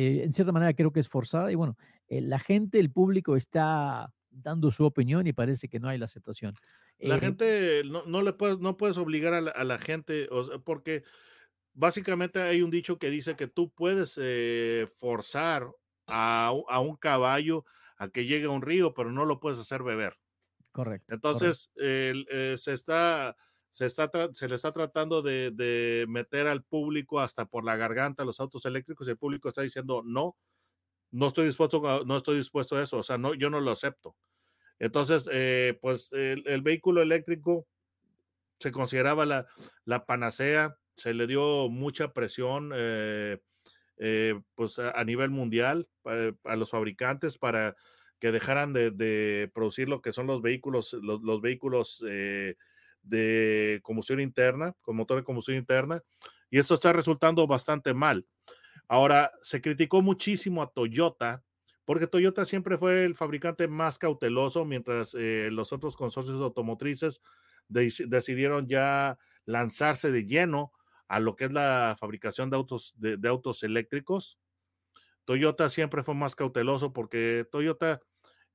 eh, 0.00 0.22
en 0.22 0.32
cierta 0.32 0.52
manera 0.52 0.74
creo 0.74 0.92
que 0.92 1.00
es 1.00 1.08
forzada 1.08 1.50
y 1.50 1.56
bueno, 1.56 1.76
eh, 2.06 2.20
la 2.20 2.38
gente, 2.38 2.78
el 2.78 2.88
público 2.88 3.34
está 3.34 4.14
dando 4.30 4.70
su 4.70 4.84
opinión 4.84 5.26
y 5.26 5.32
parece 5.32 5.68
que 5.68 5.80
no 5.80 5.88
hay 5.88 5.98
la 5.98 6.04
aceptación. 6.04 6.54
La 7.00 7.16
eh, 7.16 7.20
gente, 7.20 7.82
no, 7.84 8.04
no, 8.06 8.22
le 8.22 8.32
puedes, 8.32 8.60
no 8.60 8.76
puedes 8.76 8.96
obligar 8.96 9.34
a 9.34 9.64
la, 9.64 9.78
gente, 9.78 10.28
porque 10.64 11.02
básicamente 11.72 12.40
hay 12.40 12.62
un 12.62 12.70
dicho 12.70 12.96
que 12.96 13.10
dice 13.10 13.34
que 13.34 13.48
tú 13.48 13.72
puedes 13.72 14.20
forzar 15.00 15.68
a, 16.06 16.52
un 16.52 16.96
caballo 16.96 17.64
a 17.96 18.08
que 18.08 18.24
llegue 18.24 18.46
a 18.46 18.50
un 18.50 18.62
río, 18.62 18.94
pero 18.94 19.10
no 19.10 19.24
lo 19.24 19.40
puedes 19.40 19.58
hacer 19.58 19.82
beber. 19.82 20.14
Correcto. 20.70 21.12
Entonces, 21.12 21.72
se 21.74 22.72
está... 22.72 23.36
Se, 23.70 23.86
está 23.86 24.10
se 24.32 24.48
le 24.48 24.54
está 24.54 24.72
tratando 24.72 25.22
de, 25.22 25.50
de, 25.50 26.06
meter 26.08 26.46
al 26.46 26.62
público 26.62 27.20
hasta 27.20 27.44
por 27.44 27.64
la 27.64 27.76
garganta 27.76 28.24
los 28.24 28.40
autos 28.40 28.64
eléctricos 28.64 29.06
y 29.06 29.10
el 29.10 29.18
público 29.18 29.48
está 29.48 29.62
diciendo 29.62 30.02
no, 30.04 30.36
no 31.10 31.26
estoy 31.26 31.46
dispuesto 31.46 31.86
a, 31.88 32.04
no 32.04 32.16
estoy 32.16 32.36
dispuesto 32.36 32.76
a 32.76 32.82
eso, 32.82 32.98
o 32.98 33.02
sea, 33.02 33.18
no, 33.18 33.34
yo 33.34 33.50
no 33.50 33.60
lo 33.60 33.70
acepto. 33.70 34.16
Entonces, 34.78 35.28
eh, 35.32 35.76
pues 35.80 36.12
el, 36.12 36.62
vehículo 36.62 37.02
eléctrico 37.02 37.66
se 38.60 38.70
consideraba 38.70 39.26
la, 39.26 39.46
la, 39.84 40.06
panacea, 40.06 40.76
se 40.96 41.14
le 41.14 41.26
dio 41.26 41.68
mucha 41.68 42.12
presión 42.12 42.72
eh, 42.74 43.38
eh, 43.96 44.40
pues 44.54 44.78
a, 44.78 45.02
nivel 45.04 45.30
mundial 45.30 45.88
a 46.44 46.56
los 46.56 46.70
fabricantes 46.70 47.38
para 47.38 47.76
que 48.20 48.30
dejaran 48.30 48.72
de, 48.72 49.50
producir 49.52 49.88
lo 49.88 50.00
que 50.00 50.12
son 50.12 50.26
los 50.26 50.42
vehículos, 50.42 50.92
los, 50.92 51.22
los 51.22 51.40
vehículos 51.40 52.04
de 53.02 53.80
combustión 53.82 54.20
interna, 54.20 54.74
con 54.80 54.96
motor 54.96 55.18
de 55.18 55.24
combustión 55.24 55.56
interna, 55.56 56.02
y 56.50 56.58
esto 56.58 56.74
está 56.74 56.92
resultando 56.92 57.46
bastante 57.46 57.94
mal. 57.94 58.26
Ahora, 58.88 59.32
se 59.42 59.60
criticó 59.60 60.02
muchísimo 60.02 60.62
a 60.62 60.70
Toyota, 60.70 61.42
porque 61.84 62.06
Toyota 62.06 62.44
siempre 62.44 62.78
fue 62.78 63.04
el 63.04 63.14
fabricante 63.14 63.68
más 63.68 63.98
cauteloso, 63.98 64.64
mientras 64.64 65.14
eh, 65.18 65.48
los 65.50 65.72
otros 65.72 65.96
consorcios 65.96 66.40
automotrices 66.40 67.22
decidieron 67.68 68.66
ya 68.66 69.18
lanzarse 69.44 70.10
de 70.10 70.26
lleno 70.26 70.72
a 71.06 71.20
lo 71.20 71.36
que 71.36 71.46
es 71.46 71.52
la 71.52 71.96
fabricación 71.98 72.50
de 72.50 72.56
autos, 72.56 72.94
de, 72.96 73.28
autos 73.28 73.62
eléctricos. 73.62 74.38
Toyota 75.24 75.68
siempre 75.68 76.02
fue 76.02 76.14
más 76.14 76.34
cauteloso 76.34 76.92
porque 76.92 77.46
Toyota 77.50 78.00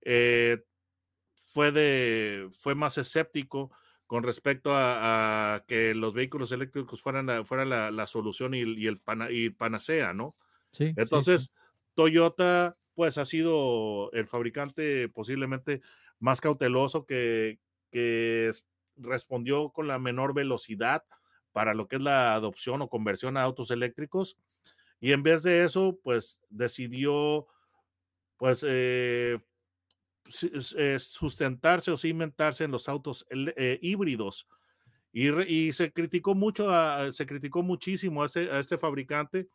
eh, 0.02 0.64
fue, 1.52 1.72
de, 1.72 2.50
fue 2.60 2.76
más 2.76 2.98
escéptico 2.98 3.72
con 4.08 4.24
respecto 4.24 4.72
a, 4.74 5.64
que 5.68 5.94
los 5.96 6.14
vehículos 6.14 6.52
eléctricos 6.52 7.02
fueran 7.02 7.26
la, 7.26 7.44
fuera 7.46 7.66
la, 7.66 8.08
solución 8.08 8.54
y, 8.54 8.88
el 8.88 9.00
panacea, 9.58 10.14
¿no? 10.14 10.36
Sí. 10.72 10.94
Entonces, 10.98 11.52
Toyota, 11.96 12.78
pues 12.96 13.18
ha 13.18 13.26
sido 13.26 14.12
el 14.12 14.28
fabricante 14.28 15.10
posiblemente 15.10 15.82
más 16.20 16.42
cauteloso 16.42 17.06
que, 17.06 17.60
que 17.92 18.52
respondió 18.98 19.70
con 19.70 19.88
la 19.88 20.00
menor 20.00 20.34
velocidad 20.34 21.04
para 21.52 21.74
lo 21.74 21.88
que 21.88 21.98
es 21.98 22.02
la 22.02 22.34
adopción 22.34 22.82
o 22.82 22.90
conversión 22.90 23.38
a 23.38 23.44
autos 23.44 23.72
eléctricos. 23.72 24.38
Y 25.00 25.12
en 25.12 25.24
vez 25.24 25.44
de 25.44 25.64
eso, 25.64 26.00
pues 26.04 26.42
decidió, 26.50 27.48
pues, 28.38 28.66
eh, 28.68 29.40
sustentarse 30.28 31.92
o 31.92 31.98
cimentarse 31.98 32.64
en 32.64 32.72
los 32.72 32.88
autos 32.90 33.26
eh, 33.30 33.80
híbridos. 33.82 34.48
Y, 35.12 35.72
se 35.74 35.94
criticó 35.94 36.34
mucho, 36.34 36.72
se 37.14 37.26
criticó 37.28 37.62
muchísimo 37.62 38.24
a 38.24 38.26
este, 38.26 38.50
a 38.52 38.60
este 38.60 38.80
fabricante, 38.80 39.48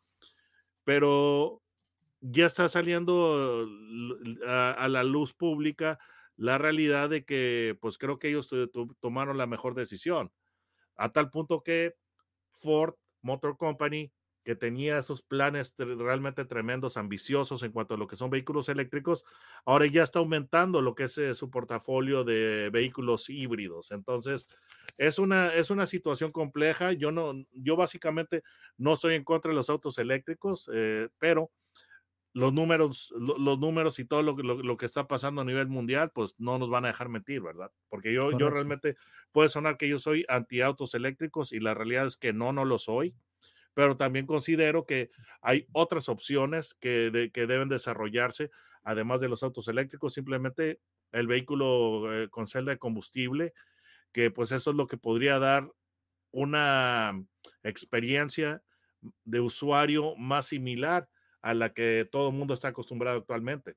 pero 0.85 1.61
ya 2.21 2.45
está 2.45 2.69
saliendo 2.69 3.67
a, 4.47 4.87
la 4.87 5.03
luz 5.03 5.33
pública 5.33 5.99
la 6.37 6.57
realidad 6.57 7.09
de 7.09 7.25
que, 7.25 7.77
pues 7.81 7.97
creo 7.97 8.19
que 8.19 8.29
ellos 8.29 8.49
tomaron 9.01 9.37
la 9.37 9.47
mejor 9.47 9.75
decisión, 9.75 10.31
a 10.95 11.11
tal 11.11 11.29
punto 11.29 11.61
que 11.61 11.95
Ford 12.53 12.95
Motor 13.21 13.57
Company 13.57 14.13
que 14.49 14.55
tenía 14.55 14.97
esos 14.97 15.21
planes 15.21 15.75
realmente 15.77 16.43
tremendos, 16.43 16.97
ambiciosos 16.97 17.61
en 17.61 17.71
cuanto 17.71 17.93
a 17.93 17.97
lo 17.97 18.07
que 18.07 18.15
son 18.15 18.31
vehículos 18.31 18.67
eléctricos, 18.67 19.23
ahora 19.63 19.85
ya 19.85 20.01
está 20.01 20.17
aumentando 20.17 20.81
lo 20.81 20.95
que 20.95 21.03
es 21.03 21.19
eh, 21.19 21.35
su 21.35 21.51
portafolio 21.51 22.23
de 22.23 22.71
vehículos 22.71 23.29
híbridos. 23.29 23.91
Entonces, 23.91 24.47
es 24.97 25.19
una, 25.19 25.53
es 25.53 25.69
una 25.69 25.85
situación 25.85 26.31
compleja. 26.31 26.93
Yo 26.93 27.11
no, 27.11 27.35
yo 27.51 27.75
básicamente 27.75 28.41
no 28.75 28.93
estoy 28.93 29.13
en 29.13 29.23
contra 29.23 29.49
de 29.49 29.55
los 29.55 29.69
autos 29.69 29.99
eléctricos, 29.99 30.67
eh, 30.73 31.09
pero 31.19 31.51
los 32.33 32.51
números, 32.51 33.13
los 33.19 33.59
números 33.59 33.99
y 33.99 34.05
todo 34.05 34.23
lo, 34.23 34.33
lo, 34.35 34.77
que 34.77 34.87
está 34.87 35.07
pasando 35.07 35.41
a 35.41 35.45
nivel 35.45 35.67
mundial, 35.67 36.09
pues 36.09 36.33
no 36.39 36.57
nos 36.57 36.71
van 36.71 36.85
a 36.85 36.87
dejar 36.87 37.07
mentir, 37.09 37.41
¿verdad? 37.41 37.71
Porque 37.87 38.11
yo, 38.11 38.35
yo 38.35 38.49
realmente 38.49 38.97
puede 39.31 39.49
sonar 39.49 39.77
que 39.77 39.87
yo 39.87 39.99
soy 39.99 40.25
anti 40.27 40.61
autos 40.61 40.95
eléctricos 40.95 41.53
y 41.53 41.59
la 41.59 41.75
realidad 41.75 42.07
es 42.07 42.17
que 42.17 42.33
no, 42.33 42.51
no 42.51 42.65
lo 42.65 42.79
soy 42.79 43.13
pero 43.73 43.97
también 43.97 44.25
considero 44.25 44.85
que 44.85 45.11
hay 45.41 45.67
otras 45.71 46.09
opciones 46.09 46.73
que, 46.73 47.31
que 47.33 47.47
deben 47.47 47.69
desarrollarse, 47.69 48.51
además 48.83 49.21
de 49.21 49.29
los 49.29 49.43
autos 49.43 49.67
eléctricos, 49.67 50.13
simplemente 50.13 50.79
el 51.11 51.27
vehículo 51.27 52.13
eh, 52.13 52.29
con 52.29 52.47
celda 52.47 52.71
de 52.71 52.79
combustible, 52.79 53.53
que 54.11 54.31
pues 54.31 54.51
eso 54.51 54.71
es 54.71 54.75
lo 54.75 54.87
que 54.87 54.97
podría 54.97 55.39
dar 55.39 55.71
una 56.31 57.23
experiencia 57.63 58.63
de 59.23 59.39
usuario 59.39 60.15
más 60.15 60.47
similar 60.47 61.09
a 61.41 61.53
la 61.53 61.73
que 61.73 62.07
todo 62.11 62.29
el 62.29 62.35
mundo 62.35 62.53
está 62.53 62.69
acostumbrado 62.69 63.19
actualmente. 63.19 63.75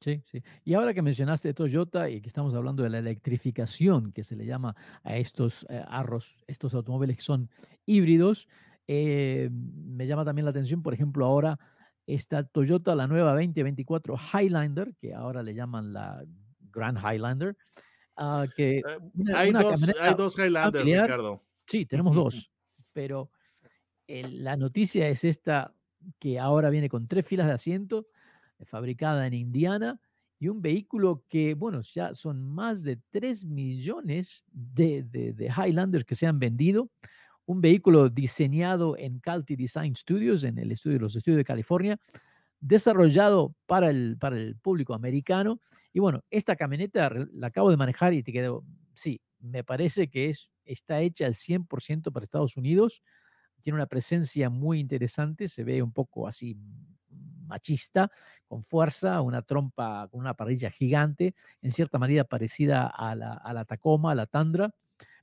Sí, 0.00 0.22
sí. 0.26 0.42
Y 0.64 0.74
ahora 0.74 0.92
que 0.92 1.00
mencionaste 1.00 1.54
Toyota 1.54 2.10
y 2.10 2.20
que 2.20 2.28
estamos 2.28 2.54
hablando 2.54 2.82
de 2.82 2.90
la 2.90 2.98
electrificación 2.98 4.12
que 4.12 4.24
se 4.24 4.36
le 4.36 4.44
llama 4.44 4.76
a 5.02 5.16
estos 5.16 5.66
eh, 5.70 5.82
arros, 5.88 6.36
estos 6.46 6.74
automóviles 6.74 7.16
que 7.16 7.22
son 7.22 7.50
híbridos, 7.86 8.46
eh, 8.88 9.48
me 9.50 10.06
llama 10.06 10.24
también 10.24 10.44
la 10.44 10.50
atención, 10.50 10.82
por 10.82 10.94
ejemplo, 10.94 11.26
ahora 11.26 11.58
esta 12.06 12.44
Toyota, 12.44 12.94
la 12.94 13.06
nueva 13.06 13.32
2024 13.32 14.14
Highlander, 14.32 14.94
que 15.00 15.12
ahora 15.12 15.42
le 15.42 15.54
llaman 15.54 15.92
la 15.92 16.24
Grand 16.72 16.98
Highlander. 16.98 17.56
Ah, 18.16 18.46
que 18.54 18.78
eh, 18.78 18.82
hay, 19.34 19.52
dos, 19.52 19.88
hay, 20.00 20.14
dos, 20.14 20.38
Highlander, 20.38 20.84
Ricardo. 20.84 21.42
Sí, 21.66 21.84
tenemos 21.84 22.14
dos, 22.14 22.50
pero 22.92 23.30
la 24.08 24.56
noticia 24.56 25.08
es 25.08 25.24
esta 25.24 25.74
que 26.20 26.38
ahora 26.38 26.70
viene 26.70 26.88
con 26.88 27.08
tres 27.08 27.26
filas 27.26 27.46
de 27.46 27.52
asiento, 27.52 28.06
fabricada 28.64 29.26
en 29.26 29.34
Indiana, 29.34 30.00
y 30.38 30.48
un 30.48 30.62
vehículo 30.62 31.24
que, 31.28 31.54
bueno, 31.54 31.80
ya 31.80 32.14
son 32.14 32.42
más 32.42 32.82
de 32.82 32.98
3 33.10 33.44
millones 33.46 34.44
de, 34.52 35.02
de, 35.02 35.32
de 35.32 35.46
Highlanders 35.46 36.04
que 36.04 36.14
se 36.14 36.26
han 36.26 36.38
vendido 36.38 36.90
un 37.46 37.60
vehículo 37.60 38.08
diseñado 38.08 38.96
en 38.98 39.20
Calty 39.20 39.56
Design 39.56 39.94
Studios, 39.94 40.42
en 40.44 40.58
el 40.58 40.72
estudio, 40.72 40.98
los 40.98 41.14
estudios 41.14 41.38
de 41.38 41.44
California, 41.44 41.98
desarrollado 42.60 43.54
para 43.66 43.90
el, 43.90 44.16
para 44.18 44.36
el 44.36 44.56
público 44.56 44.94
americano. 44.94 45.60
Y 45.92 46.00
bueno, 46.00 46.22
esta 46.30 46.56
camioneta 46.56 47.10
la 47.32 47.46
acabo 47.46 47.70
de 47.70 47.76
manejar 47.76 48.12
y 48.12 48.22
te 48.22 48.32
quedo, 48.32 48.64
sí, 48.94 49.20
me 49.38 49.62
parece 49.62 50.08
que 50.08 50.30
es, 50.30 50.50
está 50.64 51.00
hecha 51.00 51.26
al 51.26 51.34
100% 51.34 52.12
para 52.12 52.24
Estados 52.24 52.56
Unidos. 52.56 53.02
Tiene 53.60 53.76
una 53.76 53.86
presencia 53.86 54.50
muy 54.50 54.80
interesante, 54.80 55.48
se 55.48 55.62
ve 55.62 55.82
un 55.82 55.92
poco 55.92 56.26
así 56.26 56.56
machista, 57.46 58.10
con 58.48 58.64
fuerza, 58.64 59.20
una 59.20 59.42
trompa 59.42 60.08
con 60.10 60.18
una 60.20 60.34
parrilla 60.34 60.70
gigante, 60.70 61.36
en 61.62 61.70
cierta 61.70 61.96
manera 61.98 62.24
parecida 62.24 62.88
a 62.88 63.14
la, 63.14 63.34
a 63.34 63.52
la 63.52 63.64
Tacoma, 63.64 64.12
a 64.12 64.14
la 64.16 64.26
Tundra 64.26 64.74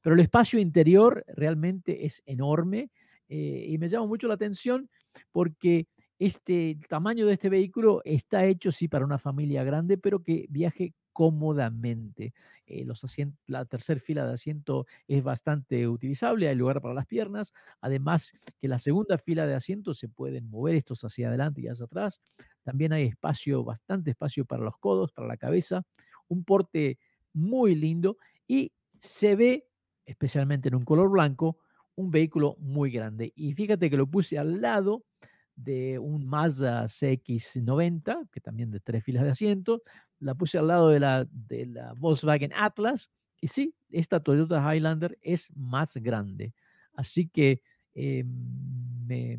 pero 0.03 0.15
el 0.15 0.19
espacio 0.19 0.59
interior 0.59 1.23
realmente 1.29 2.05
es 2.05 2.21
enorme 2.27 2.91
eh, 3.29 3.65
y 3.69 3.77
me 3.79 3.89
llama 3.89 4.05
mucho 4.05 4.27
la 4.27 4.35
atención 4.35 4.89
porque 5.31 5.87
este 6.19 6.71
el 6.71 6.87
tamaño 6.87 7.25
de 7.25 7.33
este 7.33 7.49
vehículo 7.49 8.01
está 8.05 8.45
hecho 8.45 8.71
sí 8.71 8.87
para 8.87 9.05
una 9.05 9.17
familia 9.17 9.63
grande, 9.63 9.97
pero 9.97 10.21
que 10.21 10.45
viaje 10.49 10.93
cómodamente. 11.13 12.33
Eh, 12.65 12.85
los 12.85 13.01
la 13.47 13.65
tercera 13.65 13.99
fila 13.99 14.25
de 14.25 14.33
asiento 14.33 14.85
es 15.07 15.23
bastante 15.23 15.87
utilizable, 15.87 16.47
hay 16.47 16.55
lugar 16.55 16.81
para 16.81 16.93
las 16.93 17.05
piernas. 17.05 17.53
Además, 17.81 18.33
que 18.59 18.67
la 18.67 18.79
segunda 18.79 19.17
fila 19.17 19.45
de 19.47 19.55
asientos 19.55 19.99
se 19.99 20.09
pueden 20.09 20.49
mover 20.49 20.75
estos 20.75 21.03
hacia 21.03 21.29
adelante 21.29 21.61
y 21.61 21.67
hacia 21.67 21.85
atrás. 21.85 22.19
También 22.63 22.93
hay 22.93 23.05
espacio, 23.05 23.63
bastante 23.63 24.11
espacio 24.11 24.45
para 24.45 24.63
los 24.63 24.77
codos, 24.77 25.11
para 25.11 25.27
la 25.27 25.37
cabeza. 25.37 25.83
Un 26.27 26.43
porte 26.43 26.97
muy 27.33 27.75
lindo 27.75 28.17
y 28.47 28.71
se 28.99 29.35
ve 29.35 29.65
especialmente 30.05 30.69
en 30.69 30.75
un 30.75 30.85
color 30.85 31.09
blanco, 31.09 31.57
un 31.95 32.11
vehículo 32.11 32.55
muy 32.59 32.91
grande. 32.91 33.31
Y 33.35 33.53
fíjate 33.53 33.89
que 33.89 33.97
lo 33.97 34.07
puse 34.07 34.37
al 34.37 34.61
lado 34.61 35.03
de 35.55 35.99
un 35.99 36.25
Mazda 36.25 36.85
CX90, 36.85 38.29
que 38.31 38.41
también 38.41 38.71
de 38.71 38.79
tres 38.79 39.03
filas 39.03 39.23
de 39.23 39.29
asiento, 39.29 39.83
la 40.19 40.35
puse 40.35 40.57
al 40.57 40.67
lado 40.67 40.89
de 40.89 40.99
la, 40.99 41.27
de 41.31 41.67
la 41.67 41.93
Volkswagen 41.93 42.51
Atlas, 42.53 43.09
y 43.43 43.49
sí, 43.49 43.75
esta 43.91 44.21
Toyota 44.21 44.61
Highlander 44.73 45.17
es 45.21 45.51
más 45.53 45.97
grande. 45.97 46.53
Así 46.93 47.27
que 47.27 47.61
eh, 47.93 48.23
me, 48.25 49.37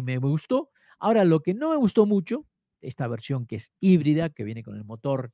me, 0.00 0.16
gustó. 0.16 0.70
Ahora, 0.98 1.24
lo 1.24 1.40
que 1.40 1.52
no 1.52 1.68
me 1.68 1.76
gustó 1.76 2.06
mucho, 2.06 2.46
esta 2.80 3.06
versión 3.06 3.46
que 3.46 3.56
es 3.56 3.70
híbrida, 3.80 4.30
que 4.30 4.44
viene 4.44 4.62
con 4.62 4.76
el 4.76 4.84
motor 4.84 5.30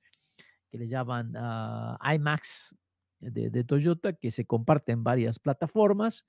que 0.70 0.78
le 0.78 0.88
llaman 0.88 1.37
uh, 1.37 1.96
IMAX 2.14 2.74
de, 3.20 3.64
Toyota 3.64 4.12
que 4.14 4.30
se 4.30 4.44
comparte 4.44 4.92
en 4.92 5.04
varias 5.04 5.38
plataformas. 5.38 6.24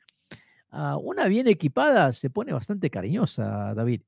Ah, 0.70 0.98
una 0.98 1.28
bien 1.28 1.48
equipada 1.48 2.12
se 2.12 2.30
pone 2.30 2.54
bastante 2.54 2.90
cariñosa, 2.90 3.74
David. 3.74 4.04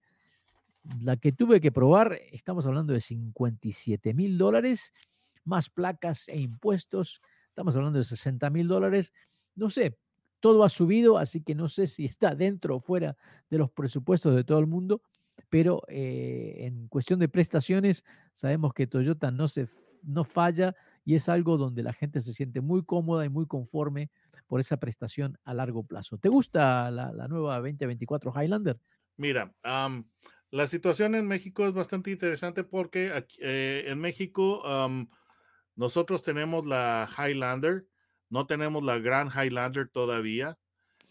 La 1.01 1.17
que 1.17 1.31
tuve 1.31 1.61
que 1.61 1.71
probar, 1.71 2.19
estamos 2.31 2.65
hablando 2.65 2.93
de 2.93 3.01
57 3.01 4.13
mil 4.13 4.37
dólares, 4.37 4.93
más 5.45 5.69
placas 5.69 6.27
e 6.27 6.39
impuestos, 6.39 7.21
estamos 7.47 7.75
hablando 7.75 7.99
de 7.99 8.05
60 8.05 8.49
mil 8.49 8.67
dólares. 8.67 9.13
No 9.55 9.69
sé, 9.69 9.97
todo 10.39 10.63
ha 10.65 10.69
subido, 10.69 11.17
así 11.17 11.41
que 11.41 11.55
no 11.55 11.69
sé 11.69 11.87
si 11.87 12.05
está 12.05 12.35
dentro 12.35 12.75
o 12.75 12.79
fuera 12.81 13.15
de 13.49 13.57
los 13.57 13.71
presupuestos 13.71 14.35
de 14.35 14.43
todo 14.43 14.59
el 14.59 14.67
mundo, 14.67 15.01
pero 15.49 15.83
eh, 15.87 16.65
en 16.65 16.87
cuestión 16.89 17.19
de 17.19 17.29
prestaciones, 17.29 18.03
sabemos 18.33 18.73
que 18.73 18.87
Toyota 18.87 19.31
no, 19.31 19.47
se, 19.47 19.67
no 20.03 20.23
falla 20.23 20.75
y 21.05 21.15
es 21.15 21.29
algo 21.29 21.57
donde 21.57 21.83
la 21.83 21.93
gente 21.93 22.21
se 22.21 22.33
siente 22.33 22.61
muy 22.61 22.83
cómoda 22.83 23.25
y 23.25 23.29
muy 23.29 23.45
conforme 23.45 24.09
por 24.47 24.59
esa 24.59 24.77
prestación 24.77 25.37
a 25.43 25.53
largo 25.53 25.83
plazo. 25.83 26.17
¿Te 26.17 26.29
gusta 26.29 26.91
la, 26.91 27.27
nueva 27.27 27.55
2024 27.57 28.33
Highlander? 28.35 28.79
Mira, 29.17 29.53
la 30.51 30.67
situación 30.67 31.15
en 31.15 31.27
México 31.27 31.65
es 31.65 31.73
bastante 31.73 32.11
interesante 32.11 32.63
porque 32.63 33.25
eh, 33.39 33.85
en 33.87 33.99
México 33.99 34.63
nosotros 35.75 36.21
tenemos 36.21 36.65
la 36.65 37.09
Highlander, 37.17 37.85
no 38.29 38.45
tenemos 38.45 38.83
la 38.83 38.99
Grand 38.99 39.31
Highlander 39.31 39.89
todavía. 39.89 40.57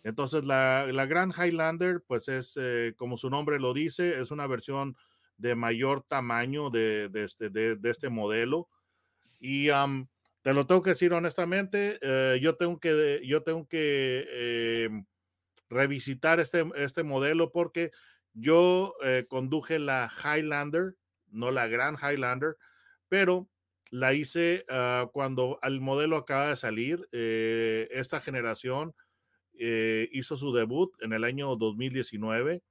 Entonces, 0.04 0.44
la, 0.44 0.88
la 0.90 1.06
Grand 1.06 1.32
Highlander, 1.32 2.02
pues 2.06 2.28
es, 2.28 2.56
eh, 2.60 2.94
como 2.96 3.16
su 3.16 3.30
nombre 3.30 3.60
lo 3.60 3.72
dice, 3.72 4.20
es 4.20 4.32
una 4.32 4.48
versión 4.48 4.96
de 5.36 5.54
mayor 5.54 6.02
tamaño 6.02 6.70
de, 6.70 7.08
este, 7.14 7.50
de 7.50 7.78
este 7.84 8.08
modelo. 8.08 8.68
Y 9.44 9.66
te 10.42 10.54
lo 10.54 10.68
tengo 10.68 10.82
que 10.82 10.90
decir 10.90 11.12
honestamente, 11.12 11.98
eh, 12.00 12.38
yo 12.40 12.54
tengo 12.54 12.78
que, 12.78 13.20
yo 13.24 13.42
tengo 13.42 13.66
que 13.66 14.84
em, 14.86 15.04
revisitar 15.68 16.38
este, 16.38 16.64
este 16.76 17.02
modelo 17.02 17.50
porque 17.50 17.90
yo 18.34 18.94
eh, 19.02 19.26
conduje 19.28 19.80
la 19.80 20.08
Highlander, 20.16 20.94
no 21.26 21.50
la 21.50 21.66
gran 21.66 21.96
Highlander, 21.96 22.56
pero 23.08 23.48
la 23.90 24.14
hice 24.14 24.64
ah, 24.68 25.10
cuando 25.12 25.58
el 25.64 25.80
modelo 25.80 26.16
acaba 26.18 26.50
de 26.50 26.56
salir. 26.56 27.08
Eh, 27.10 27.88
esta 27.90 28.20
generación 28.20 28.94
hizo 29.54 30.36
su 30.36 30.52
debut 30.52 30.92
en 31.02 31.12
el 31.12 31.24
año 31.24 31.56
2019. 31.56 32.62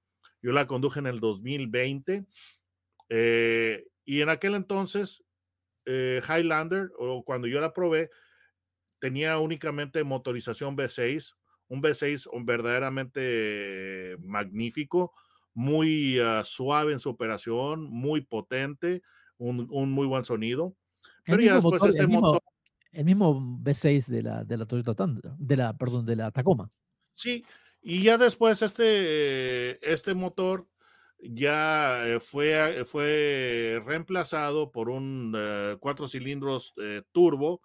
Yo 0.41 0.51
la 0.53 0.67
conduje 0.67 0.99
en 0.99 1.07
el 1.07 1.19
2020. 1.19 2.25
y 3.09 4.21
en 4.21 4.29
aquel 4.29 4.55
entonces, 4.55 5.23
Highlander, 5.85 6.89
o 6.97 7.23
cuando 7.23 7.47
yo 7.47 7.59
la 7.59 7.73
probé, 7.73 8.09
tenía 8.99 9.39
únicamente 9.39 10.03
motorización 10.03 10.77
V6, 10.77 11.35
un 11.67 11.81
V6 11.81 12.29
verdaderamente 12.45 14.15
magnífico, 14.19 15.13
muy 15.53 16.19
ah, 16.19 16.43
suave 16.45 16.93
en 16.93 16.99
su 16.99 17.09
operación, 17.09 17.83
muy 17.83 18.21
potente, 18.21 19.01
un, 19.37 19.91
muy 19.91 20.07
buen 20.07 20.23
sonido. 20.23 20.75
Pero 21.25 21.41
ya 21.41 21.55
después 21.55 21.83
este 21.83 22.01
el 22.01 22.09
motor. 22.09 22.41
el 22.91 23.05
mismo 23.05 23.59
V6 23.63 24.05
de 24.07 24.23
la, 24.23 24.43
de 24.43 24.57
la 24.57 24.65
Toyota 24.65 24.93
Tundra, 24.93 25.35
de 25.37 25.57
la, 25.57 25.75
perdón, 25.75 26.05
de 26.05 26.15
la 26.15 26.31
Tacoma. 26.31 26.69
Sí, 27.13 27.43
y 27.81 28.03
ya 28.03 28.17
después 28.17 28.61
este, 28.61 29.91
este 29.91 30.13
motor 30.13 30.67
ya 31.21 32.07
eh, 32.07 32.19
fue, 32.19 32.83
fue 32.85 33.81
reemplazado 33.85 34.71
por 34.71 34.89
un 34.89 35.33
eh, 35.37 35.77
cuatro 35.79 36.07
cilindros 36.07 36.73
eh, 36.77 37.03
turbo 37.11 37.61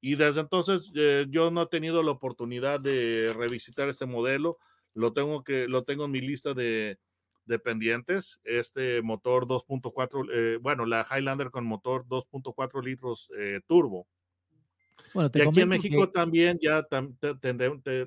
y 0.00 0.14
desde 0.14 0.40
entonces 0.40 0.92
eh, 0.94 1.26
yo 1.28 1.50
no 1.50 1.62
he 1.62 1.66
tenido 1.66 2.02
la 2.02 2.12
oportunidad 2.12 2.78
de 2.78 3.32
revisitar 3.36 3.88
este 3.88 4.06
modelo. 4.06 4.56
Lo 4.94 5.12
tengo, 5.12 5.42
que, 5.42 5.66
lo 5.66 5.82
tengo 5.82 6.04
en 6.04 6.12
mi 6.12 6.20
lista 6.20 6.54
de, 6.54 6.98
de 7.44 7.58
pendientes. 7.58 8.40
Este 8.44 9.02
motor 9.02 9.46
2.4, 9.46 10.28
eh, 10.32 10.58
bueno, 10.60 10.86
la 10.86 11.06
Highlander 11.10 11.50
con 11.50 11.66
motor 11.66 12.06
2.4 12.06 12.84
litros 12.84 13.30
eh, 13.36 13.60
turbo. 13.66 14.06
Bueno, 15.12 15.30
y 15.34 15.40
aquí 15.40 15.60
en 15.60 15.68
México 15.70 16.08
también 16.10 16.58
ya 16.62 16.86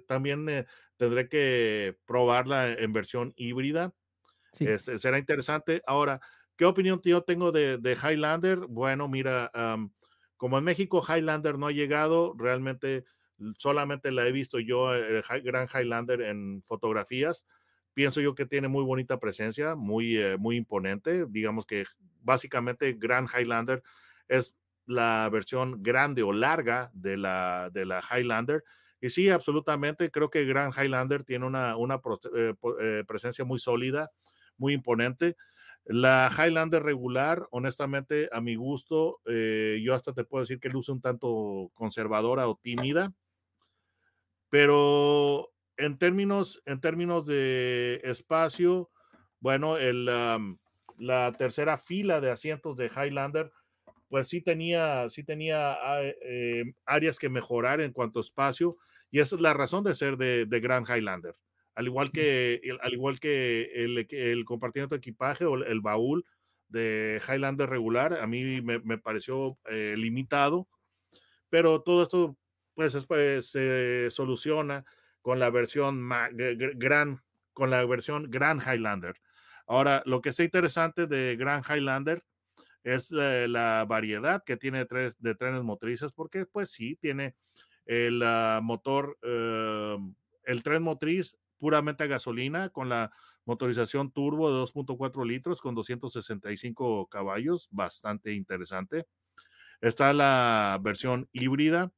también 0.08 0.66
tendré 0.98 1.28
que 1.28 1.98
probarla 2.06 2.72
en 2.72 2.94
versión 2.94 3.34
híbrida. 3.36 3.94
Será 4.78 5.18
interesante. 5.18 5.82
Ahora, 5.86 6.20
¿qué 6.56 6.66
opinión 6.66 7.02
yo 7.04 7.24
tengo 7.24 7.52
de, 7.52 7.78
de 7.78 7.94
Highlander? 7.94 8.60
Bueno, 8.68 9.08
mira, 9.08 9.52
como 10.38 10.58
en 10.58 10.64
México 10.64 11.04
Highlander 11.08 11.58
no 11.58 11.68
ha 11.68 11.72
llegado, 11.72 12.34
realmente 12.38 13.06
solamente 13.58 14.12
la 14.12 14.28
he 14.28 14.32
visto 14.32 14.60
yo, 14.60 14.94
el 14.94 15.24
Gran 15.44 15.68
Highlander, 15.74 16.22
en 16.22 16.64
fotografías. 16.66 17.46
Pienso 17.94 18.22
yo 18.22 18.36
que 18.36 18.46
tiene 18.46 18.68
muy 18.68 18.84
bonita 18.84 19.20
presencia, 19.20 19.76
muy, 19.76 20.18
eh, 20.18 20.38
muy 20.38 20.56
imponente. 20.56 21.26
Digamos 21.28 21.66
que 21.66 21.86
básicamente 22.22 22.94
Gran 22.94 23.28
Highlander 23.28 23.84
es 24.28 24.56
la 24.86 25.30
versión 25.32 25.82
grande 25.84 26.24
o 26.24 26.32
larga 26.32 26.92
de 26.94 27.18
la, 27.18 27.70
de 27.74 27.86
la 27.86 28.02
Highlander. 28.02 28.64
Y 29.02 29.10
sí, 29.10 29.30
absolutamente, 29.30 30.12
creo 30.12 30.30
que 30.30 30.46
Gran 30.46 30.72
Highlander 30.72 31.24
tiene 31.24 31.46
una, 31.46 31.78
una 31.78 32.02
eh, 32.36 32.54
eh, 32.82 33.04
presencia 33.08 33.46
muy 33.46 33.60
sólida, 33.60 34.12
muy 34.60 34.74
imponente. 34.74 35.36
La 35.86 36.30
Highlander 36.32 36.84
regular, 36.84 37.48
honestamente, 37.50 38.30
a 38.32 38.42
mi 38.42 38.56
gusto, 38.56 39.22
eh, 39.26 39.82
yo 39.84 39.96
hasta 39.96 40.14
te 40.14 40.24
puedo 40.24 40.44
decir 40.44 40.60
que 40.60 40.70
luce 40.70 40.92
un 40.92 41.02
tanto 41.02 41.72
conservadora 41.74 42.48
o 42.48 42.60
tímida, 42.62 43.12
pero 44.50 45.52
en 45.78 45.98
términos, 45.98 46.62
en 46.66 46.80
términos 46.80 47.26
de 47.26 48.02
espacio, 48.04 48.92
bueno, 49.40 49.78
el, 49.78 50.06
la 50.06 51.32
tercera 51.38 51.78
fila 51.78 52.22
de 52.22 52.30
asientos 52.30 52.78
de 52.78 52.92
Highlander, 52.96 53.52
pues 54.10 54.28
sí 54.28 54.42
tenía, 54.42 55.08
sí 55.10 55.24
tenía 55.24 55.72
ah, 55.72 56.02
eh, 56.04 56.66
áreas 56.86 57.18
que 57.18 57.30
mejorar 57.30 57.82
en 57.82 57.94
cuanto 57.94 58.20
a 58.20 58.22
espacio, 58.22 58.78
y 59.10 59.20
esa 59.20 59.36
es 59.36 59.42
la 59.42 59.54
razón 59.54 59.84
de 59.84 59.96
ser 59.96 60.18
de, 60.18 60.46
de 60.46 60.60
Grand 60.60 60.88
Highlander 60.88 61.36
al 61.80 61.86
igual 61.86 62.12
que, 62.12 62.62
al 62.82 62.94
igual 62.94 63.22
que 63.22 63.72
el, 63.74 64.06
el 64.10 64.44
compartimiento 64.44 64.96
de 64.96 65.00
equipaje 65.00 65.46
o 65.46 65.56
el 65.56 65.80
baúl 65.80 66.26
de 66.68 67.22
Highlander 67.26 67.70
regular, 67.70 68.16
a 68.16 68.28
mí 68.28 68.62
me, 68.62 68.80
me 68.80 68.98
pareció 68.98 69.58
eh, 69.64 69.96
limitado, 69.98 70.68
pero 71.50 71.82
todo 71.82 72.04
esto 72.04 72.36
pues, 72.74 73.06
pues 73.06 73.52
se 73.52 74.12
soluciona 74.12 74.84
con 75.22 75.40
la 75.40 75.50
versión 75.52 76.10
gran, 76.76 77.22
con 77.54 77.70
la 77.70 77.86
versión 77.86 78.30
Grand 78.30 78.62
Highlander. 78.62 79.16
Ahora, 79.66 80.04
lo 80.06 80.20
que 80.20 80.30
está 80.30 80.44
interesante 80.44 81.08
de 81.08 81.38
Grand 81.38 81.64
Highlander 81.66 82.26
es 82.84 83.10
eh, 83.18 83.48
la 83.48 83.86
variedad 83.88 84.44
que 84.46 84.58
tiene 84.58 84.84
de, 84.84 85.14
de 85.18 85.36
trenes 85.36 85.64
motrices, 85.64 86.12
porque 86.12 86.46
pues 86.46 86.72
sí, 86.72 86.98
tiene 86.98 87.36
el 87.86 88.22
ah, 88.22 88.60
motor, 88.62 89.18
eh, 89.22 89.96
el 90.44 90.62
tren 90.62 90.84
motriz 90.84 91.38
puramente 91.60 92.04
a 92.04 92.08
gasolina 92.08 92.70
con 92.70 92.90
la 92.90 93.12
motorización 93.46 94.12
turbo 94.12 94.52
de 94.52 94.62
2.4 94.62 95.26
litros 95.28 95.62
con 95.62 95.76
265 95.76 97.08
caballos, 97.08 97.68
bastante 97.72 98.34
interesante. 98.34 99.06
Está 99.82 100.14
la 100.14 100.80
versión 100.82 101.30
híbrida 101.32 101.92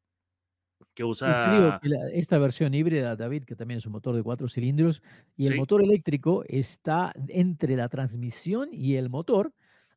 que 0.94 1.04
usa... 1.04 1.80
esta 2.14 2.38
versión 2.38 2.74
híbrida, 2.74 3.16
David, 3.16 3.44
que 3.46 3.56
también 3.56 3.80
es 3.80 3.86
un 3.86 3.94
motor 3.94 4.16
de 4.16 4.24
cuatro 4.24 4.50
cilindros, 4.50 5.02
y 5.38 5.48
el 5.48 5.58
motor 5.58 5.84
eléctrico 5.84 6.44
está 6.48 7.14
entre 7.28 7.76
la 7.76 7.88
transmisión 7.90 8.70
y 8.72 8.96
el 8.96 9.10
motor. 9.10 9.54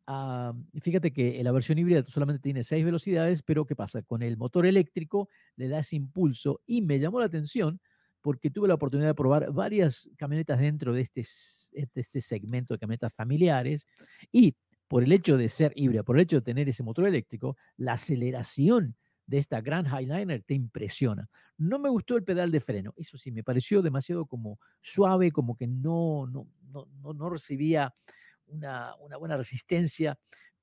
Ah, 0.06 0.52
fíjate 0.82 1.12
que 1.12 1.42
la 1.42 1.52
versión 1.52 1.78
híbrida 1.78 2.04
solamente 2.06 2.42
tiene 2.42 2.62
seis 2.64 2.84
velocidades, 2.84 3.42
pero 3.42 3.64
¿qué 3.64 3.74
pasa? 3.74 4.02
Con 4.02 4.22
el 4.22 4.36
motor 4.36 4.66
eléctrico 4.66 5.28
le 5.56 5.68
das 5.68 5.92
impulso 5.92 6.60
y 6.66 6.82
me 6.82 6.98
llamó 6.98 7.20
la 7.20 7.26
atención 7.26 7.80
porque 8.24 8.50
tuve 8.50 8.68
la 8.68 8.74
oportunidad 8.74 9.10
de 9.10 9.14
probar 9.14 9.52
varias 9.52 10.08
camionetas 10.16 10.58
dentro 10.58 10.94
de 10.94 11.02
este, 11.02 11.26
de 11.72 12.00
este 12.00 12.22
segmento 12.22 12.72
de 12.72 12.78
camionetas 12.78 13.12
familiares 13.12 13.84
y 14.32 14.56
por 14.88 15.04
el 15.04 15.12
hecho 15.12 15.36
de 15.36 15.50
ser 15.50 15.74
híbrida, 15.76 16.04
por 16.04 16.16
el 16.16 16.22
hecho 16.22 16.36
de 16.36 16.42
tener 16.42 16.66
ese 16.66 16.82
motor 16.82 17.06
eléctrico, 17.06 17.58
la 17.76 17.92
aceleración 17.92 18.96
de 19.26 19.36
esta 19.36 19.60
Grand 19.60 19.86
Highliner 19.86 20.42
te 20.42 20.54
impresiona. 20.54 21.28
No 21.58 21.78
me 21.78 21.90
gustó 21.90 22.16
el 22.16 22.24
pedal 22.24 22.50
de 22.50 22.60
freno, 22.60 22.94
eso 22.96 23.18
sí, 23.18 23.30
me 23.30 23.44
pareció 23.44 23.82
demasiado 23.82 24.24
como 24.24 24.58
suave, 24.80 25.30
como 25.30 25.54
que 25.54 25.66
no, 25.66 26.26
no, 26.26 26.48
no, 26.72 27.12
no, 27.12 27.28
recibía 27.28 27.94
una, 28.46 28.94
una 29.00 29.18
buena 29.18 29.36
resistencia, 29.36 30.18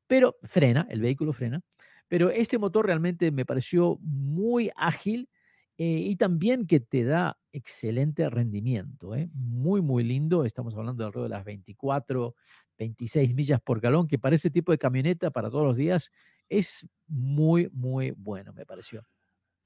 pero 0.08 0.36
frena, 0.42 0.88
el 0.90 1.00
vehículo 1.00 1.32
frena. 1.32 1.62
Pero 2.08 2.32
este 2.32 2.58
motor 2.58 2.88
realmente 2.88 3.30
me 3.30 3.46
pareció 3.46 4.00
muy 4.02 4.72
ágil, 4.76 5.30
eh, 5.78 5.84
y 5.84 6.16
también 6.16 6.66
que 6.66 6.80
te 6.80 7.04
da 7.04 7.38
excelente 7.52 8.30
rendimiento, 8.30 9.16
¿eh? 9.16 9.30
muy, 9.34 9.82
muy 9.82 10.04
lindo. 10.04 10.46
Estamos 10.46 10.76
hablando 10.76 11.04
de 11.04 11.08
alrededor 11.08 11.30
de 11.30 11.36
las 11.36 11.46
24, 11.46 12.36
26 12.78 13.36
millas 13.36 13.62
por 13.62 13.80
galón, 13.80 14.08
que 14.08 14.18
para 14.18 14.36
ese 14.36 14.50
tipo 14.50 14.72
de 14.72 14.78
camioneta, 14.78 15.32
para 15.32 15.50
todos 15.50 15.66
los 15.66 15.76
días, 15.76 16.12
es 16.50 16.88
muy, 17.08 17.70
muy 17.74 18.12
bueno, 18.12 18.54
me 18.54 18.66
pareció. 18.66 19.06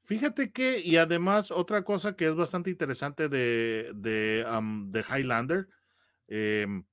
Fíjate 0.02 0.52
que, 0.52 0.80
y 0.80 0.98
además, 0.98 1.50
otra 1.50 1.84
cosa 1.84 2.16
que 2.16 2.28
es 2.28 2.36
bastante 2.36 2.70
interesante 2.70 3.28
de, 3.28 3.92
de, 3.96 5.06
Highlander, 5.10 5.68
em, 6.28 6.84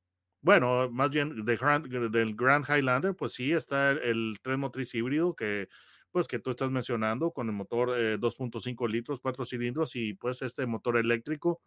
bueno, 0.40 0.90
más 0.90 1.10
bien 1.10 1.44
de 1.44 2.08
del 2.10 2.34
Grand 2.34 2.64
Highlander, 2.66 3.14
pues 3.14 3.34
sí, 3.34 3.52
está 3.52 3.90
el 3.90 4.38
tren 4.42 4.60
motriz 4.60 4.94
híbrido 4.94 5.36
que 5.36 5.68
pues 6.12 6.28
que 6.28 6.38
tú 6.38 6.50
estás 6.50 6.70
mencionando 6.70 7.32
con 7.32 7.48
el 7.48 7.54
motor 7.54 7.88
2.5 7.88 8.86
eh, 8.86 8.92
litros, 8.92 9.20
cuatro 9.20 9.44
cilindros 9.44 9.96
y 9.96 10.14
pues 10.14 10.42
este 10.42 10.66
motor 10.66 10.98
eléctrico, 10.98 11.60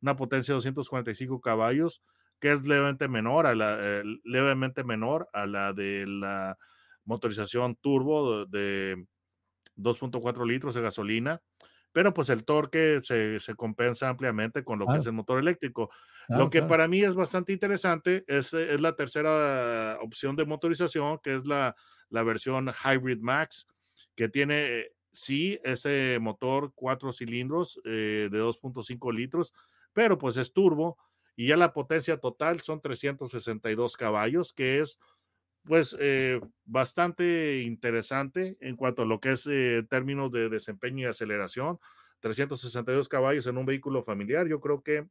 una 0.00 0.16
potencia 0.16 0.52
de 0.52 0.56
245 0.56 1.40
caballos, 1.40 2.02
que 2.40 2.50
es 2.50 2.66
levemente 2.66 3.06
menor 3.06 3.46
a 3.46 3.54
la, 3.54 3.76
eh, 3.78 4.02
levemente 4.24 4.82
menor 4.82 5.28
a 5.32 5.46
la 5.46 5.72
de 5.72 6.06
la 6.06 6.58
motorización 7.04 7.76
turbo 7.76 8.46
de 8.46 9.06
2.4 9.76 10.46
litros 10.46 10.74
de 10.74 10.80
gasolina, 10.80 11.42
pero 11.92 12.14
pues 12.14 12.30
el 12.30 12.44
torque 12.44 13.00
se, 13.04 13.38
se 13.38 13.54
compensa 13.54 14.08
ampliamente 14.08 14.64
con 14.64 14.78
lo 14.78 14.86
que 14.86 14.98
es 14.98 15.06
el 15.06 15.12
motor 15.12 15.38
eléctrico. 15.38 15.90
lo 16.28 16.48
que 16.48 16.62
para 16.62 16.88
mí 16.88 17.02
es 17.02 17.14
bastante 17.14 17.52
interesante 17.52 18.24
es, 18.26 18.54
es, 18.54 18.80
la 18.80 18.96
tercera 18.96 19.98
opción 20.00 20.34
de 20.34 20.46
motorización, 20.46 21.18
que 21.22 21.34
es 21.36 21.46
la, 21.46 21.76
la 22.08 22.22
versión 22.22 22.70
Hybrid 22.70 23.20
Max, 23.20 23.66
que 24.16 24.28
tiene, 24.28 24.88
sí, 25.12 25.58
ese 25.64 26.18
motor 26.20 26.72
cuatro 26.74 27.12
cilindros 27.12 27.80
eh, 27.84 28.28
de 28.30 28.38
2.5 28.38 29.12
litros, 29.12 29.54
pero 29.92 30.18
pues 30.18 30.36
es 30.36 30.52
turbo 30.52 30.98
y 31.36 31.48
ya 31.48 31.56
la 31.56 31.72
potencia 31.72 32.18
total 32.18 32.60
son 32.62 32.80
362 32.80 33.96
caballos, 33.96 34.52
que 34.52 34.80
es 34.80 34.98
pues 35.64 35.96
eh, 36.00 36.40
bastante 36.64 37.62
interesante 37.62 38.56
en 38.60 38.76
cuanto 38.76 39.02
a 39.02 39.06
lo 39.06 39.20
que 39.20 39.32
es 39.32 39.46
eh, 39.46 39.84
términos 39.88 40.32
de 40.32 40.48
desempeño 40.48 41.06
y 41.06 41.10
aceleración. 41.10 41.78
362 42.20 43.08
caballos 43.08 43.46
en 43.46 43.58
un 43.58 43.66
vehículo 43.66 44.02
familiar, 44.02 44.48
yo 44.48 44.60
creo 44.60 44.82
que 44.82 45.06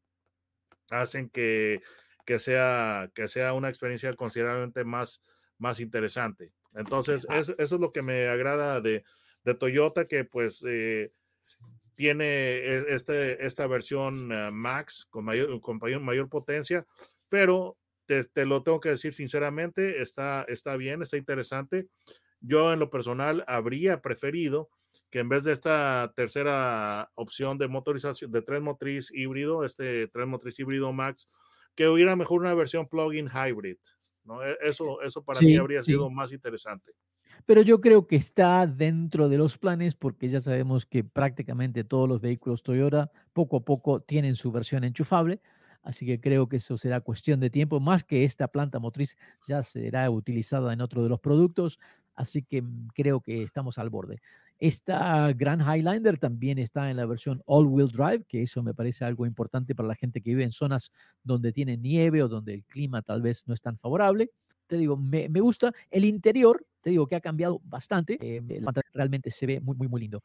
hacen 0.89 1.29
que 1.29 1.81
que 2.25 2.37
sea, 2.39 3.11
que 3.15 3.27
sea 3.27 3.53
una 3.53 3.69
experiencia 3.69 4.13
considerablemente 4.13 4.83
más, 4.83 5.21
más 5.57 5.79
interesante. 5.79 6.53
Entonces, 6.73 7.27
eso, 7.31 7.53
eso 7.57 7.75
es 7.75 7.81
lo 7.81 7.91
que 7.91 8.01
me 8.01 8.27
agrada 8.27 8.81
de, 8.81 9.03
de 9.43 9.53
Toyota, 9.55 10.05
que 10.05 10.23
pues 10.25 10.63
eh, 10.67 11.11
tiene 11.95 12.25
e, 12.25 12.95
este, 12.95 13.45
esta 13.45 13.67
versión 13.67 14.31
eh, 14.31 14.51
Max 14.51 15.05
con 15.09 15.25
mayor, 15.25 15.59
con 15.61 15.79
mayor, 16.03 16.29
potencia, 16.29 16.85
pero 17.29 17.77
te, 18.05 18.23
te, 18.23 18.45
lo 18.45 18.63
tengo 18.63 18.79
que 18.79 18.89
decir 18.89 19.13
sinceramente, 19.13 20.01
está, 20.01 20.43
está 20.47 20.75
bien, 20.77 21.01
está 21.01 21.17
interesante. 21.17 21.87
Yo 22.39 22.73
en 22.73 22.79
lo 22.79 22.89
personal 22.89 23.43
habría 23.47 24.01
preferido 24.01 24.69
que 25.11 25.19
en 25.19 25.29
vez 25.29 25.43
de 25.43 25.51
esta 25.51 26.13
tercera 26.15 27.11
opción 27.15 27.57
de 27.57 27.67
motorización 27.67 28.31
de 28.31 28.41
tren 28.41 28.63
motriz 28.63 29.11
híbrido, 29.13 29.65
este 29.65 30.07
tren 30.07 30.29
motriz 30.29 30.57
híbrido 30.57 30.91
Max, 30.93 31.29
que 31.75 31.87
hubiera 31.87 32.15
mejor 32.15 32.41
una 32.41 32.53
versión 32.53 32.87
plug-in 32.87 33.29
hybrid. 33.29 33.77
¿No? 34.23 34.43
E, 34.43 34.57
eso, 34.61 35.01
eso 35.01 35.23
para 35.23 35.41
mí 35.41 35.55
habría 35.55 35.83
sido 35.83 36.09
más 36.09 36.31
interesante. 36.31 36.93
Pero 37.45 37.61
yo 37.61 37.81
creo 37.81 38.07
que 38.07 38.15
está 38.15 38.67
dentro 38.67 39.29
de 39.29 39.37
los 39.37 39.57
planes 39.57 39.95
porque 39.95 40.29
ya 40.29 40.39
sabemos 40.41 40.85
que 40.85 41.03
prácticamente 41.03 41.83
todos 41.83 42.07
los 42.07 42.21
vehículos 42.21 42.63
Toyota 42.63 43.11
poco 43.33 43.57
a 43.57 43.65
poco 43.65 44.01
tienen 44.01 44.35
su 44.35 44.51
versión 44.51 44.83
enchufable. 44.83 45.41
Así 45.83 46.05
que 46.05 46.21
creo 46.21 46.47
que 46.47 46.57
eso 46.57 46.77
será 46.77 47.01
cuestión 47.01 47.39
de 47.39 47.49
tiempo, 47.49 47.79
más 47.79 48.03
que 48.03 48.23
esta 48.23 48.47
planta 48.47 48.77
motriz 48.77 49.17
ya 49.47 49.63
será 49.63 50.11
utilizada 50.11 50.73
en 50.73 50.81
otro 50.81 51.01
de 51.01 51.09
los 51.09 51.19
productos. 51.19 51.79
Así 52.21 52.43
que 52.43 52.61
mm, 52.61 52.89
creo 52.93 53.19
que 53.19 53.43
estamos 53.43 53.77
al 53.79 53.89
borde. 53.89 54.21
Esta 54.59 55.33
Grand 55.33 55.61
Highlander 55.61 56.19
también 56.19 56.59
está 56.59 56.91
en 56.91 56.97
la 56.97 57.07
versión 57.07 57.41
all-wheel 57.47 57.89
drive, 57.89 58.25
que 58.25 58.43
eso 58.43 58.61
me 58.61 58.75
parece 58.75 59.03
algo 59.03 59.25
importante 59.25 59.73
para 59.73 59.87
la 59.87 59.95
gente 59.95 60.21
que 60.21 60.29
vive 60.29 60.43
en 60.43 60.51
zonas 60.51 60.91
donde 61.23 61.51
tiene 61.51 61.77
nieve 61.77 62.21
o 62.21 62.27
donde 62.27 62.53
el 62.53 62.63
clima 62.65 63.01
tal 63.01 63.23
vez 63.23 63.47
no 63.47 63.55
es 63.55 63.61
tan 63.61 63.79
favorable. 63.79 64.29
Te 64.67 64.77
digo, 64.77 64.95
me, 64.95 65.29
me 65.29 65.41
gusta. 65.41 65.73
El 65.89 66.05
interior, 66.05 66.63
te 66.81 66.91
digo 66.91 67.07
que 67.07 67.15
ha 67.15 67.21
cambiado 67.21 67.59
bastante. 67.63 68.19
Eh, 68.21 68.61
realmente 68.93 69.31
se 69.31 69.47
ve 69.47 69.59
muy, 69.59 69.75
muy, 69.75 69.87
muy 69.87 70.01
lindo. 70.01 70.23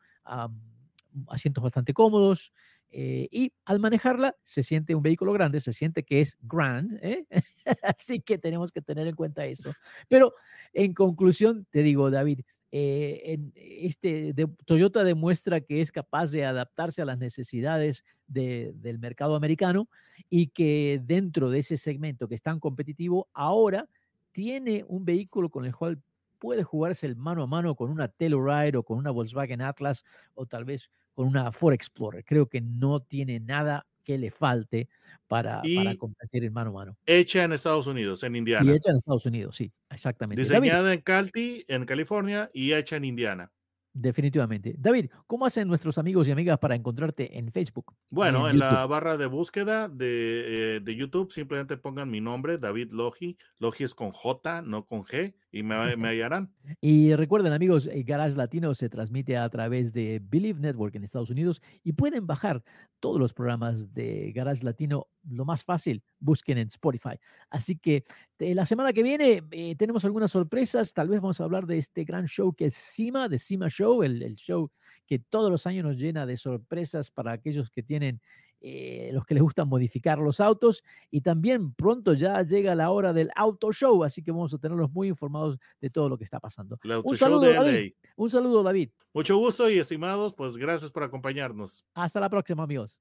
asientos 1.28 1.64
bastante 1.64 1.94
cómodos. 1.94 2.52
Eh, 2.98 3.28
y 3.30 3.52
al 3.66 3.78
manejarla 3.78 4.34
se 4.42 4.62
siente 4.62 4.94
un 4.94 5.02
vehículo 5.02 5.34
grande, 5.34 5.60
se 5.60 5.74
siente 5.74 6.02
que 6.02 6.22
es 6.22 6.38
grand, 6.40 6.98
¿eh? 7.02 7.26
así 7.82 8.22
que 8.22 8.38
tenemos 8.38 8.72
que 8.72 8.80
tener 8.80 9.06
en 9.06 9.14
cuenta 9.14 9.44
eso. 9.44 9.74
Pero 10.08 10.32
en 10.72 10.94
conclusión, 10.94 11.66
te 11.70 11.82
digo, 11.82 12.10
David, 12.10 12.40
eh, 12.72 13.20
en 13.26 13.52
este, 13.54 14.32
Toyota 14.64 15.04
demuestra 15.04 15.60
que 15.60 15.82
es 15.82 15.92
capaz 15.92 16.30
de 16.30 16.46
adaptarse 16.46 17.02
a 17.02 17.04
las 17.04 17.18
necesidades 17.18 18.02
del 18.28 18.98
mercado 18.98 19.34
americano 19.34 19.90
y 20.30 20.46
que 20.46 20.98
dentro 21.04 21.50
de 21.50 21.58
ese 21.58 21.76
segmento 21.76 22.28
que 22.28 22.34
es 22.36 22.42
tan 22.42 22.60
competitivo, 22.60 23.28
ahora 23.34 23.90
tiene 24.32 24.86
un 24.88 25.04
vehículo 25.04 25.50
con 25.50 25.66
el 25.66 25.76
cual 25.76 26.00
puede 26.38 26.62
jugarse 26.62 27.06
el 27.06 27.16
mano 27.16 27.42
a 27.42 27.46
mano 27.46 27.74
con 27.74 27.90
una 27.90 28.08
Telluride 28.08 28.78
o 28.78 28.84
con 28.84 28.96
una 28.96 29.10
Volkswagen 29.10 29.60
Atlas 29.60 30.02
o 30.34 30.46
tal 30.46 30.64
vez 30.64 30.88
con 31.16 31.26
una 31.26 31.50
Ford 31.50 31.72
Explorer. 31.72 32.24
Creo 32.24 32.46
que 32.46 32.60
no 32.60 33.00
tiene 33.00 33.40
nada 33.40 33.86
que 34.04 34.18
le 34.18 34.30
falte 34.30 34.88
para, 35.26 35.62
para 35.62 35.96
competir 35.96 36.44
en 36.44 36.52
mano 36.52 36.70
a 36.70 36.72
mano. 36.74 36.96
Hecha 37.06 37.42
en 37.42 37.54
Estados 37.54 37.86
Unidos, 37.86 38.22
en 38.22 38.36
Indiana. 38.36 38.70
Y 38.70 38.76
hecha 38.76 38.90
en 38.90 38.98
Estados 38.98 39.24
Unidos, 39.24 39.56
sí, 39.56 39.72
exactamente. 39.90 40.42
Diseñada 40.42 40.92
en 40.92 41.00
Calti, 41.00 41.64
en 41.66 41.86
California, 41.86 42.50
y 42.52 42.74
hecha 42.74 42.96
en 42.96 43.06
Indiana. 43.06 43.50
Definitivamente. 43.94 44.74
David, 44.76 45.10
¿cómo 45.26 45.46
hacen 45.46 45.66
nuestros 45.66 45.96
amigos 45.96 46.28
y 46.28 46.30
amigas 46.30 46.58
para 46.58 46.74
encontrarte 46.74 47.38
en 47.38 47.50
Facebook? 47.50 47.94
Bueno, 48.10 48.46
en, 48.46 48.58
la 48.58 48.84
barra 48.84 49.16
de 49.16 49.24
búsqueda 49.24 49.88
de, 49.88 50.76
eh, 50.76 50.80
de, 50.80 50.94
YouTube 50.94 51.32
simplemente 51.32 51.78
pongan 51.78 52.10
mi 52.10 52.20
nombre, 52.20 52.58
David 52.58 52.92
Logi. 52.92 53.38
Logi 53.58 53.84
es 53.84 53.94
con 53.94 54.10
J, 54.10 54.60
no 54.60 54.84
con 54.84 55.02
G, 55.02 55.34
y 55.56 55.62
me, 55.62 55.96
me. 55.96 56.16
Y 56.80 57.14
recuerden, 57.14 57.52
amigos, 57.52 57.86
eh, 57.86 58.02
Garage 58.02 58.36
Latino 58.36 58.74
se 58.74 58.88
transmite 58.88 59.36
a 59.36 59.48
través 59.48 59.92
de 59.92 60.20
Believe 60.22 60.60
Network 60.60 60.94
en 60.94 61.04
Estados 61.04 61.30
Unidos 61.30 61.62
y 61.82 61.92
pueden 61.92 62.26
bajar 62.26 62.62
todos 63.00 63.18
los 63.18 63.32
programas 63.32 63.94
de 63.94 64.32
Garage 64.32 64.64
Latino 64.64 65.06
lo 65.28 65.44
más 65.44 65.64
fácil, 65.64 66.02
busquen 66.18 66.58
en 66.58 66.68
Spotify. 66.68 67.18
Así 67.48 67.78
que 67.78 68.04
eh, 68.38 68.54
la 68.54 68.66
semana 68.66 68.92
que 68.92 69.02
viene 69.02 69.42
eh, 69.50 69.76
tenemos 69.76 70.04
algunas 70.04 70.30
sorpresas, 70.30 70.92
tal 70.92 71.08
vez 71.08 71.20
vamos 71.20 71.40
a 71.40 71.44
hablar 71.44 71.66
de 71.66 71.78
este 71.78 72.04
gran 72.04 72.26
show 72.26 72.52
que 72.52 72.66
es 72.66 72.76
CIMA, 72.76 73.28
de 73.28 73.38
CIMA 73.38 73.68
Show, 73.70 74.02
el, 74.02 74.22
el 74.22 74.36
show 74.36 74.70
que 75.06 75.18
todos 75.18 75.50
los 75.50 75.66
años 75.66 75.84
nos 75.84 75.96
llena 75.96 76.26
de 76.26 76.36
sorpresas 76.36 77.10
para 77.10 77.32
aquellos 77.32 77.70
que 77.70 77.82
tienen 77.82 78.20
eh, 78.60 79.10
los 79.12 79.24
que 79.24 79.34
les 79.34 79.42
gustan 79.42 79.68
modificar 79.68 80.18
los 80.18 80.40
autos. 80.40 80.82
Y 81.10 81.20
también 81.20 81.72
pronto 81.74 82.14
ya 82.14 82.42
llega 82.42 82.74
la 82.74 82.90
hora 82.90 83.12
del 83.12 83.30
auto 83.34 83.72
show, 83.72 84.04
así 84.04 84.22
que 84.22 84.30
vamos 84.30 84.54
a 84.54 84.58
tenerlos 84.58 84.90
muy 84.90 85.08
informados 85.08 85.58
de 85.80 85.90
todo 85.90 86.08
lo 86.08 86.18
que 86.18 86.24
está 86.24 86.40
pasando. 86.40 86.78
Un 87.04 87.16
saludo, 87.16 87.52
David. 87.52 87.92
Un 88.16 88.30
saludo, 88.30 88.62
David. 88.62 88.90
Mucho 89.12 89.36
gusto 89.36 89.70
y 89.70 89.78
estimados, 89.78 90.34
pues 90.34 90.56
gracias 90.56 90.90
por 90.90 91.02
acompañarnos. 91.02 91.84
Hasta 91.94 92.20
la 92.20 92.28
próxima, 92.28 92.62
amigos. 92.62 92.98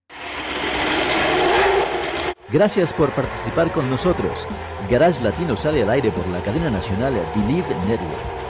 Gracias 2.52 2.94
por 2.94 3.13
participar 3.13 3.72
con 3.72 3.89
nosotros. 3.89 4.46
Garage 4.89 5.22
Latino 5.24 5.58
sale 5.58 5.82
al 5.82 5.89
aire 5.89 6.12
por 6.12 6.28
la 6.28 6.41
cadena 6.44 6.70
nacional 6.70 7.13
Believe 7.36 7.68
Network. 7.88 8.46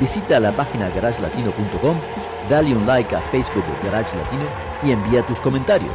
Visita 0.00 0.40
la 0.40 0.52
página 0.52 0.90
garagelatino.com, 0.90 1.96
dale 2.50 2.76
un 2.76 2.86
like 2.86 3.14
a 3.14 3.20
Facebook 3.20 3.64
de 3.64 3.88
Garage 3.88 4.16
Latino 4.16 4.44
y 4.82 4.90
envía 4.90 5.24
tus 5.24 5.40
comentarios. 5.40 5.94